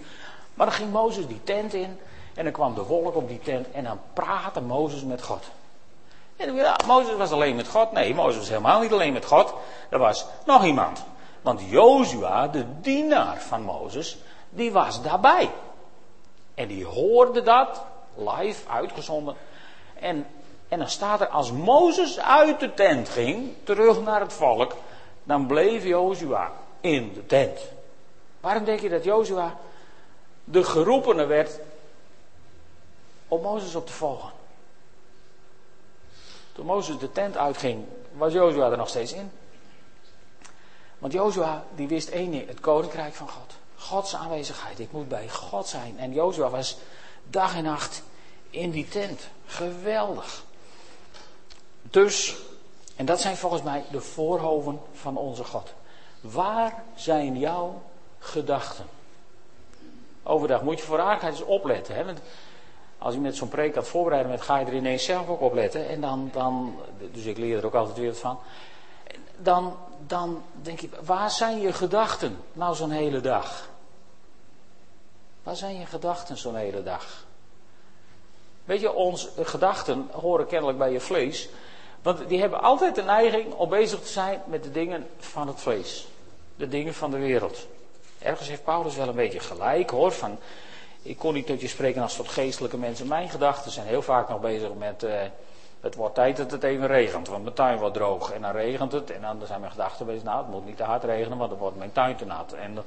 Maar 0.54 0.66
dan 0.66 0.74
ging 0.74 0.92
Mozes 0.92 1.26
die 1.26 1.40
tent 1.44 1.74
in. 1.74 1.98
En 2.34 2.44
dan 2.44 2.52
kwam 2.52 2.74
de 2.74 2.82
wolk 2.82 3.16
op 3.16 3.28
die 3.28 3.40
tent. 3.40 3.70
En 3.70 3.84
dan 3.84 4.00
praatte 4.12 4.60
Mozes 4.60 5.02
met 5.02 5.22
God. 5.22 5.44
En 6.36 6.54
ja, 6.54 6.76
Mozes 6.86 7.16
was 7.16 7.30
alleen 7.30 7.56
met 7.56 7.68
God. 7.68 7.92
Nee, 7.92 8.14
Mozes 8.14 8.38
was 8.38 8.48
helemaal 8.48 8.80
niet 8.80 8.92
alleen 8.92 9.12
met 9.12 9.24
God. 9.24 9.54
Er 9.88 9.98
was 9.98 10.26
nog 10.46 10.64
iemand. 10.64 11.04
Want 11.42 11.60
Jozua, 11.68 12.48
de 12.48 12.64
dienaar 12.80 13.40
van 13.40 13.62
Mozes, 13.62 14.18
die 14.50 14.72
was 14.72 15.02
daarbij. 15.02 15.50
En 16.54 16.68
die 16.68 16.84
hoorde 16.84 17.42
dat, 17.42 17.82
live, 18.14 18.68
uitgezonden. 18.68 19.34
En, 19.94 20.26
en 20.68 20.78
dan 20.78 20.88
staat 20.88 21.20
er, 21.20 21.28
als 21.28 21.52
Mozes 21.52 22.20
uit 22.20 22.60
de 22.60 22.74
tent 22.74 23.08
ging, 23.08 23.52
terug 23.64 24.02
naar 24.02 24.20
het 24.20 24.32
volk, 24.32 24.74
dan 25.22 25.46
bleef 25.46 25.84
Jozua 25.84 26.52
in 26.80 27.12
de 27.14 27.26
tent. 27.26 27.58
Waarom 28.44 28.64
denk 28.64 28.80
je 28.80 28.88
dat 28.88 29.04
Jozua 29.04 29.56
de 30.44 30.64
geroepene 30.64 31.24
werd 31.24 31.60
om 33.28 33.42
Mozes 33.42 33.74
op 33.74 33.86
te 33.86 33.92
volgen? 33.92 34.30
Toen 36.52 36.66
Mozes 36.66 36.98
de 36.98 37.12
tent 37.12 37.36
uitging, 37.36 37.84
was 38.12 38.32
Jozua 38.32 38.70
er 38.70 38.76
nog 38.76 38.88
steeds 38.88 39.12
in. 39.12 39.30
Want 40.98 41.12
Jozua 41.12 41.64
die 41.74 41.88
wist 41.88 42.08
één 42.08 42.30
ding, 42.30 42.46
het 42.46 42.60
koninkrijk 42.60 43.14
van 43.14 43.28
God. 43.28 43.54
Gods 43.76 44.14
aanwezigheid, 44.14 44.78
ik 44.78 44.92
moet 44.92 45.08
bij 45.08 45.28
God 45.28 45.66
zijn. 45.66 45.98
En 45.98 46.12
Jozua 46.12 46.50
was 46.50 46.76
dag 47.30 47.56
en 47.56 47.64
nacht 47.64 48.02
in 48.50 48.70
die 48.70 48.88
tent. 48.88 49.28
Geweldig. 49.46 50.44
Dus, 51.82 52.36
en 52.96 53.06
dat 53.06 53.20
zijn 53.20 53.36
volgens 53.36 53.62
mij 53.62 53.84
de 53.90 54.00
voorhoven 54.00 54.80
van 54.92 55.16
onze 55.16 55.44
God. 55.44 55.72
Waar 56.20 56.84
zijn 56.94 57.38
jouw 57.38 57.82
gedachten? 58.24 58.84
Overdag 60.22 60.62
moet 60.62 60.78
je 60.78 60.84
voor 60.84 61.00
aardigheid 61.00 61.34
eens 61.34 61.44
opletten. 61.44 61.94
Hè? 61.94 62.04
Want 62.04 62.20
als 62.98 63.14
je 63.14 63.20
met 63.20 63.36
zo'n 63.36 63.48
preek 63.48 63.74
gaat 63.74 63.88
voorbereiden, 63.88 64.30
met, 64.30 64.42
ga 64.42 64.58
je 64.58 64.66
er 64.66 64.74
ineens 64.74 65.04
zelf 65.04 65.28
ook 65.28 65.40
op 65.40 65.54
letten. 65.54 65.88
En 65.88 66.00
dan, 66.00 66.30
dan, 66.32 66.80
dus 67.12 67.24
ik 67.24 67.38
leer 67.38 67.58
er 67.58 67.66
ook 67.66 67.74
altijd 67.74 67.96
weer 67.96 68.10
wat 68.10 68.18
van. 68.18 68.38
Dan, 69.36 69.76
dan 70.06 70.42
denk 70.62 70.80
je, 70.80 70.88
waar 71.04 71.30
zijn 71.30 71.60
je 71.60 71.72
gedachten 71.72 72.38
nou 72.52 72.74
zo'n 72.74 72.90
hele 72.90 73.20
dag? 73.20 73.68
Waar 75.42 75.56
zijn 75.56 75.78
je 75.78 75.86
gedachten 75.86 76.36
zo'n 76.36 76.56
hele 76.56 76.82
dag? 76.82 77.24
Weet 78.64 78.80
je, 78.80 78.92
onze 78.92 79.30
gedachten 79.42 80.08
horen 80.12 80.46
kennelijk 80.46 80.78
bij 80.78 80.92
je 80.92 81.00
vlees. 81.00 81.48
Want 82.02 82.28
die 82.28 82.40
hebben 82.40 82.60
altijd 82.60 82.94
de 82.94 83.02
neiging 83.02 83.54
om 83.54 83.68
bezig 83.68 84.00
te 84.00 84.08
zijn 84.08 84.42
met 84.46 84.62
de 84.62 84.70
dingen 84.70 85.06
van 85.18 85.48
het 85.48 85.60
vlees. 85.60 86.06
De 86.56 86.68
dingen 86.68 86.94
van 86.94 87.10
de 87.10 87.18
wereld. 87.18 87.66
Ergens 88.24 88.48
heeft 88.48 88.64
Paulus 88.64 88.96
wel 88.96 89.08
een 89.08 89.14
beetje 89.14 89.40
gelijk 89.40 89.90
hoor. 89.90 90.12
Van, 90.12 90.38
ik 91.02 91.18
kon 91.18 91.34
niet 91.34 91.46
tot 91.46 91.60
je 91.60 91.68
spreken 91.68 92.02
als 92.02 92.16
tot 92.16 92.28
geestelijke 92.28 92.76
mensen. 92.76 93.08
Mijn 93.08 93.28
gedachten 93.28 93.70
zijn 93.70 93.86
heel 93.86 94.02
vaak 94.02 94.28
nog 94.28 94.40
bezig 94.40 94.74
met. 94.74 95.02
Uh, 95.02 95.12
het 95.80 95.94
wordt 95.94 96.14
tijd 96.14 96.36
dat 96.36 96.50
het 96.50 96.62
even 96.62 96.86
regent, 96.86 97.28
want 97.28 97.42
mijn 97.42 97.54
tuin 97.54 97.78
wordt 97.78 97.94
droog. 97.94 98.32
En 98.32 98.42
dan 98.42 98.50
regent 98.50 98.92
het. 98.92 99.10
En 99.10 99.20
dan 99.20 99.38
zijn 99.46 99.60
mijn 99.60 99.72
gedachten 99.72 100.06
bezig. 100.06 100.22
Nou, 100.22 100.38
het 100.38 100.48
moet 100.48 100.66
niet 100.66 100.76
te 100.76 100.82
hard 100.82 101.04
regenen, 101.04 101.38
want 101.38 101.50
dan 101.50 101.58
wordt 101.58 101.76
mijn 101.76 101.92
tuin 101.92 102.16
te 102.16 102.24
nat. 102.24 102.52
En 102.52 102.78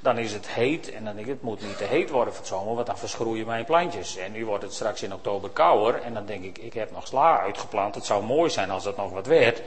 dan 0.00 0.18
is 0.18 0.32
het 0.32 0.48
heet. 0.48 0.92
En 0.92 1.04
dan 1.04 1.14
denk 1.14 1.26
ik, 1.26 1.32
het 1.32 1.42
moet 1.42 1.62
niet 1.62 1.76
te 1.76 1.84
heet 1.84 2.10
worden 2.10 2.32
voor 2.32 2.42
het 2.42 2.52
zomer, 2.52 2.74
want 2.74 2.86
dan 2.86 2.98
verschroeien 2.98 3.46
mijn 3.46 3.64
plantjes. 3.64 4.16
En 4.16 4.32
nu 4.32 4.46
wordt 4.46 4.62
het 4.64 4.72
straks 4.72 5.02
in 5.02 5.14
oktober 5.14 5.50
kouder. 5.50 6.02
En 6.02 6.14
dan 6.14 6.26
denk 6.26 6.44
ik, 6.44 6.58
ik 6.58 6.74
heb 6.74 6.90
nog 6.90 7.06
sla 7.06 7.40
uitgeplant. 7.40 7.94
Het 7.94 8.04
zou 8.04 8.24
mooi 8.24 8.50
zijn 8.50 8.70
als 8.70 8.84
het 8.84 8.96
nog 8.96 9.12
wat 9.12 9.26
werd. 9.26 9.62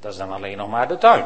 Dat 0.00 0.12
is 0.12 0.18
dan 0.18 0.32
alleen 0.32 0.56
nog 0.56 0.68
maar 0.68 0.88
de 0.88 0.98
tuin. 0.98 1.24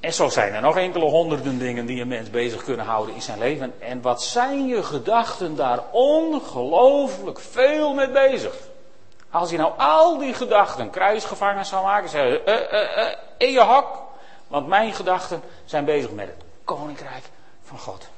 En 0.00 0.12
zo 0.12 0.28
zijn 0.28 0.54
er 0.54 0.60
nog 0.60 0.76
enkele 0.76 1.04
honderden 1.04 1.58
dingen 1.58 1.86
die 1.86 2.00
een 2.00 2.08
mens 2.08 2.30
bezig 2.30 2.64
kunnen 2.64 2.86
houden 2.86 3.14
in 3.14 3.22
zijn 3.22 3.38
leven. 3.38 3.80
En 3.80 4.02
wat 4.02 4.22
zijn 4.22 4.66
je 4.66 4.82
gedachten 4.82 5.56
daar 5.56 5.82
ongelooflijk 5.90 7.40
veel 7.40 7.94
mee 7.94 8.10
bezig? 8.10 8.54
Als 9.30 9.50
je 9.50 9.56
nou 9.56 9.72
al 9.76 10.18
die 10.18 10.34
gedachten 10.34 10.90
kruisgevangen 10.90 11.66
zou 11.66 11.84
maken, 11.84 12.08
zeggen 12.08 12.48
uh, 12.48 12.54
uh, 12.72 12.96
uh, 12.96 13.14
in 13.38 13.52
je 13.52 13.64
hok. 13.64 14.06
Want 14.48 14.66
mijn 14.66 14.92
gedachten 14.92 15.42
zijn 15.64 15.84
bezig 15.84 16.10
met 16.10 16.26
het 16.26 16.44
koninkrijk 16.64 17.24
van 17.62 17.78
God. 17.78 18.08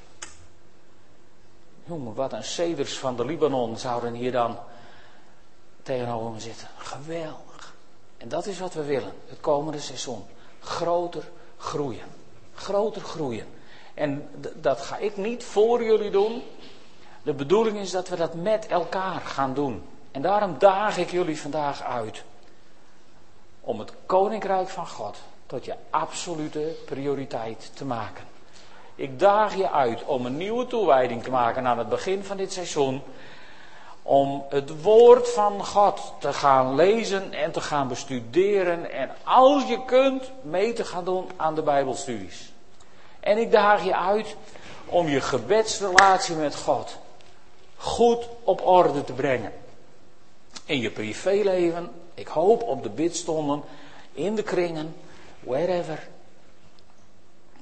Jongen, 1.84 2.14
wat 2.14 2.32
een 2.32 2.44
ceders 2.44 2.98
van 2.98 3.16
de 3.16 3.24
Libanon 3.24 3.76
zouden 3.76 4.14
hier 4.14 4.32
dan 4.32 4.58
tegenover 5.82 6.30
me 6.30 6.40
zitten. 6.40 6.68
Geweldig. 6.76 7.74
En 8.16 8.28
dat 8.28 8.46
is 8.46 8.58
wat 8.58 8.74
we 8.74 8.84
willen, 8.84 9.12
het 9.28 9.40
komende 9.40 9.80
seizoen. 9.80 10.24
Groter 10.60 11.24
groeien. 11.60 12.06
Groter 12.54 13.02
groeien. 13.02 13.46
En 13.94 14.28
dat 14.54 14.80
ga 14.80 14.96
ik 14.96 15.16
niet 15.16 15.44
voor 15.44 15.84
jullie 15.84 16.10
doen. 16.10 16.42
De 17.22 17.32
bedoeling 17.32 17.78
is 17.78 17.90
dat 17.90 18.08
we 18.08 18.16
dat 18.16 18.34
met 18.34 18.66
elkaar 18.66 19.20
gaan 19.20 19.54
doen. 19.54 19.82
En 20.10 20.22
daarom 20.22 20.58
daag 20.58 20.98
ik 20.98 21.10
jullie 21.10 21.40
vandaag 21.40 21.82
uit. 21.82 22.24
Om 23.60 23.78
het 23.78 23.92
koninkrijk 24.06 24.68
van 24.68 24.86
God 24.86 25.16
tot 25.46 25.64
je 25.64 25.74
absolute 25.90 26.76
prioriteit 26.84 27.70
te 27.74 27.84
maken. 27.84 28.24
Ik 28.94 29.18
daag 29.18 29.54
je 29.56 29.70
uit 29.70 30.04
om 30.04 30.26
een 30.26 30.36
nieuwe 30.36 30.66
toewijding 30.66 31.22
te 31.22 31.30
maken 31.30 31.66
aan 31.66 31.78
het 31.78 31.88
begin 31.88 32.24
van 32.24 32.36
dit 32.36 32.52
seizoen 32.52 33.02
om 34.10 34.44
het 34.48 34.82
woord 34.82 35.28
van 35.28 35.66
God 35.66 36.12
te 36.18 36.32
gaan 36.32 36.74
lezen 36.74 37.32
en 37.32 37.52
te 37.52 37.60
gaan 37.60 37.88
bestuderen 37.88 38.90
en 38.92 39.10
als 39.24 39.68
je 39.68 39.84
kunt 39.84 40.30
mee 40.42 40.72
te 40.72 40.84
gaan 40.84 41.04
doen 41.04 41.30
aan 41.36 41.54
de 41.54 41.62
Bijbelstudies. 41.62 42.52
En 43.20 43.38
ik 43.38 43.50
daag 43.50 43.84
je 43.84 43.96
uit 43.96 44.36
om 44.86 45.08
je 45.08 45.20
gebedsrelatie 45.20 46.34
met 46.36 46.54
God 46.54 46.98
goed 47.76 48.28
op 48.44 48.66
orde 48.66 49.04
te 49.04 49.12
brengen. 49.12 49.52
In 50.64 50.80
je 50.80 50.90
privéleven, 50.90 51.90
ik 52.14 52.28
hoop 52.28 52.62
op 52.62 52.82
de 52.82 52.90
bidstonden, 52.90 53.62
in 54.12 54.34
de 54.34 54.42
kringen, 54.42 54.96
wherever. 55.40 56.08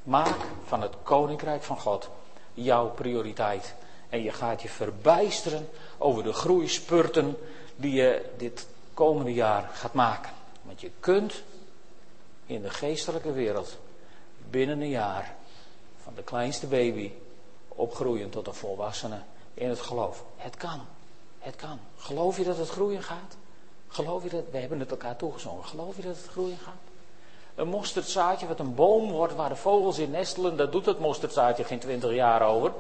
Maak 0.03 0.37
van 0.67 0.83
het 0.83 0.93
koninkrijk 1.03 1.63
van 1.63 1.81
God 1.81 2.09
jouw 2.55 2.87
prioriteit. 2.87 3.75
En 4.09 4.23
je 4.23 4.33
gaat 4.33 4.63
je 4.63 4.69
verbijsteren 4.69 5.69
over 5.99 6.23
de 6.23 6.33
groeispurten 6.33 7.37
die 7.77 7.93
je 7.93 8.31
dit 8.37 8.67
komende 8.95 9.33
jaar 9.35 9.71
gaat 9.73 9.93
maken. 9.93 10.33
Want 10.63 10.81
je 10.81 10.91
kunt 11.01 11.43
in 12.47 12.63
de 12.63 12.71
geestelijke 12.71 13.33
wereld 13.33 13.77
binnen 14.51 14.81
een 14.81 14.89
jaar 14.89 15.35
van 16.03 16.15
de 16.15 16.23
kleinste 16.23 16.67
baby 16.67 17.13
opgroeien 17.69 18.31
tot 18.31 18.47
een 18.47 18.55
volwassene 18.55 19.21
in 19.55 19.69
het 19.69 19.81
geloof. 19.81 20.25
Het 20.37 20.57
kan. 20.57 20.81
Het 21.39 21.57
kan. 21.57 21.79
Geloof 21.97 22.37
je 22.37 22.45
dat 22.45 22.57
het 22.57 22.69
groeien 22.69 23.03
gaat? 23.03 23.37
Geloof 23.89 24.23
je 24.23 24.29
dat, 24.29 24.45
we 24.51 24.59
hebben 24.59 24.81
het 24.81 24.91
elkaar 24.91 25.17
toegezongen, 25.17 25.65
geloof 25.65 25.97
je 25.97 26.03
dat 26.03 26.17
het 26.17 26.27
groeien 26.31 26.59
gaat? 26.59 26.75
Een 27.55 27.69
mosterdzaadje 27.69 28.47
wat 28.47 28.61
een 28.61 28.75
boom 28.75 29.11
wordt 29.11 29.35
waar 29.35 29.49
de 29.49 29.57
vogels 29.57 29.99
in 29.99 30.11
nestelen, 30.11 30.57
dat 30.57 30.73
doet 30.73 30.87
het 30.87 30.99
mosterdzaadje 30.99 31.65
geen 31.65 31.79
twintig 31.79 32.13
jaar 32.13 32.43
over 32.43 32.73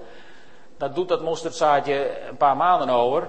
dat 0.78 0.94
doet 0.94 1.08
dat 1.08 1.22
mosterdzaadje 1.22 2.26
een 2.28 2.36
paar 2.36 2.56
maanden 2.56 2.88
over. 2.88 3.28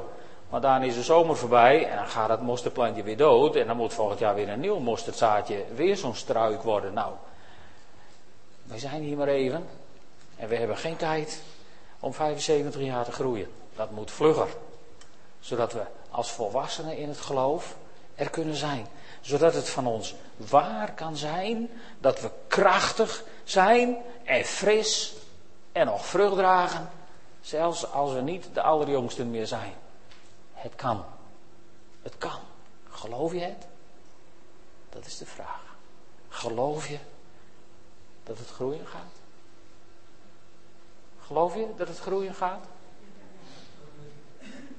Maar 0.50 0.62
dan 0.62 0.84
is 0.84 0.96
de 0.96 1.04
zomer 1.04 1.38
voorbij 1.38 1.88
en 1.88 1.96
dan 1.96 2.08
gaat 2.08 2.28
dat 2.28 2.42
mosterdplantje 2.42 3.04
weer 3.04 3.18
dood. 3.18 3.56
En 3.56 3.68
dan 3.68 3.78
moet 3.78 3.94
volgend 3.94 4.20
jaar 4.20 4.36
weer 4.36 4.50
een 4.50 4.60
nieuw 4.60 4.80
mosterdzaadje, 4.80 5.64
weer 5.76 5.98
zo'n 5.98 6.16
struik 6.16 6.62
worden. 6.62 6.94
Nou, 6.94 7.14
wij 8.64 8.80
zijn 8.80 9.02
hier 9.02 9.18
maar 9.18 9.28
even. 9.28 9.68
En 10.36 10.48
we 10.48 10.56
hebben 10.56 10.78
geen 10.78 10.96
tijd 10.96 11.42
om 12.00 12.14
75 12.14 12.82
jaar 12.82 13.06
te 13.06 13.12
groeien. 13.12 13.48
Dat 13.76 13.92
moet 13.92 14.12
vlugger. 14.12 14.48
Zodat 15.40 15.74
we 15.74 15.82
als 16.10 16.32
volwassenen 16.32 16.98
in 16.98 17.08
het 17.08 17.20
geloof 17.20 17.76
er 18.16 18.30
kunnen 18.30 18.56
zijn. 18.56 18.88
Zodat 19.22 19.54
het 19.54 19.70
van 19.70 19.88
ons 19.88 20.16
waar 20.36 20.94
kan 20.94 21.18
zijn 21.18 21.70
dat 22.00 22.22
we 22.22 22.30
krachtig 22.48 23.24
zijn 23.44 23.98
en 24.24 24.46
fris 24.46 25.14
en 25.72 25.86
nog 25.86 26.06
vrucht 26.06 26.36
dragen 26.36 26.90
Zelfs 27.50 27.92
als 27.92 28.14
we 28.14 28.22
niet 28.22 28.50
de 28.54 28.62
allerjongsten 28.62 29.30
meer 29.30 29.48
zijn. 29.48 29.74
Het 30.54 30.76
kan. 30.76 31.06
Het 32.02 32.18
kan. 32.18 32.40
Geloof 32.90 33.34
je 33.34 33.40
het? 33.40 33.68
Dat 34.90 35.06
is 35.06 35.18
de 35.18 35.26
vraag. 35.26 35.62
Geloof 36.30 36.88
je 36.88 36.98
dat 38.24 38.38
het 38.38 38.50
groeien 38.50 38.88
gaat? 38.88 39.16
Geloof 41.20 41.56
je 41.56 41.68
dat 41.78 41.88
het 41.88 42.00
groeien 42.00 42.34
gaat? 42.34 42.66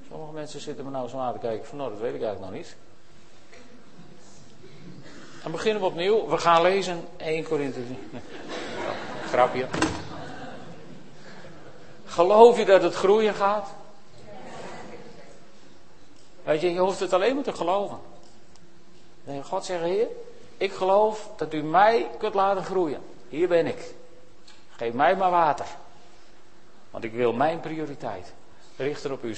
Sommige 0.09 0.33
mensen 0.33 0.59
zitten 0.59 0.85
me 0.85 0.91
nou 0.91 1.09
zo 1.09 1.17
aan 1.17 1.33
te 1.33 1.39
kijken 1.39 1.67
van 1.67 1.77
nou 1.77 1.89
dat 1.89 1.99
weet 1.99 2.15
ik 2.15 2.21
eigenlijk 2.21 2.51
nog 2.51 2.61
niet. 2.61 2.75
Dan 5.43 5.51
beginnen 5.51 5.81
we 5.81 5.87
opnieuw. 5.87 6.27
We 6.27 6.37
gaan 6.37 6.61
lezen 6.61 7.07
1 7.17 7.43
Korinthe. 7.43 7.79
Nee. 7.79 8.21
grapje. 9.27 9.67
Geloof 12.11 12.57
je 12.57 12.65
dat 12.65 12.81
het 12.81 12.95
groeien 12.95 13.33
gaat? 13.33 13.69
Weet 16.43 16.61
je, 16.61 16.73
je 16.73 16.79
hoeft 16.79 16.99
het 16.99 17.13
alleen 17.13 17.35
maar 17.35 17.43
te 17.43 17.53
geloven. 17.53 17.99
Dan 19.23 19.43
God 19.43 19.65
zeggen, 19.65 19.87
Heer, 19.87 20.07
ik 20.57 20.73
geloof 20.73 21.29
dat 21.37 21.53
u 21.53 21.63
mij 21.63 22.09
kunt 22.17 22.33
laten 22.33 22.63
groeien. 22.63 23.01
Hier 23.29 23.47
ben 23.47 23.65
ik. 23.65 23.93
Geef 24.69 24.93
mij 24.93 25.15
maar 25.15 25.31
water. 25.31 25.65
Want 26.89 27.03
ik 27.03 27.13
wil 27.13 27.33
mijn 27.33 27.59
prioriteit 27.59 28.33
richten 28.75 29.11
op 29.11 29.23
u. 29.23 29.35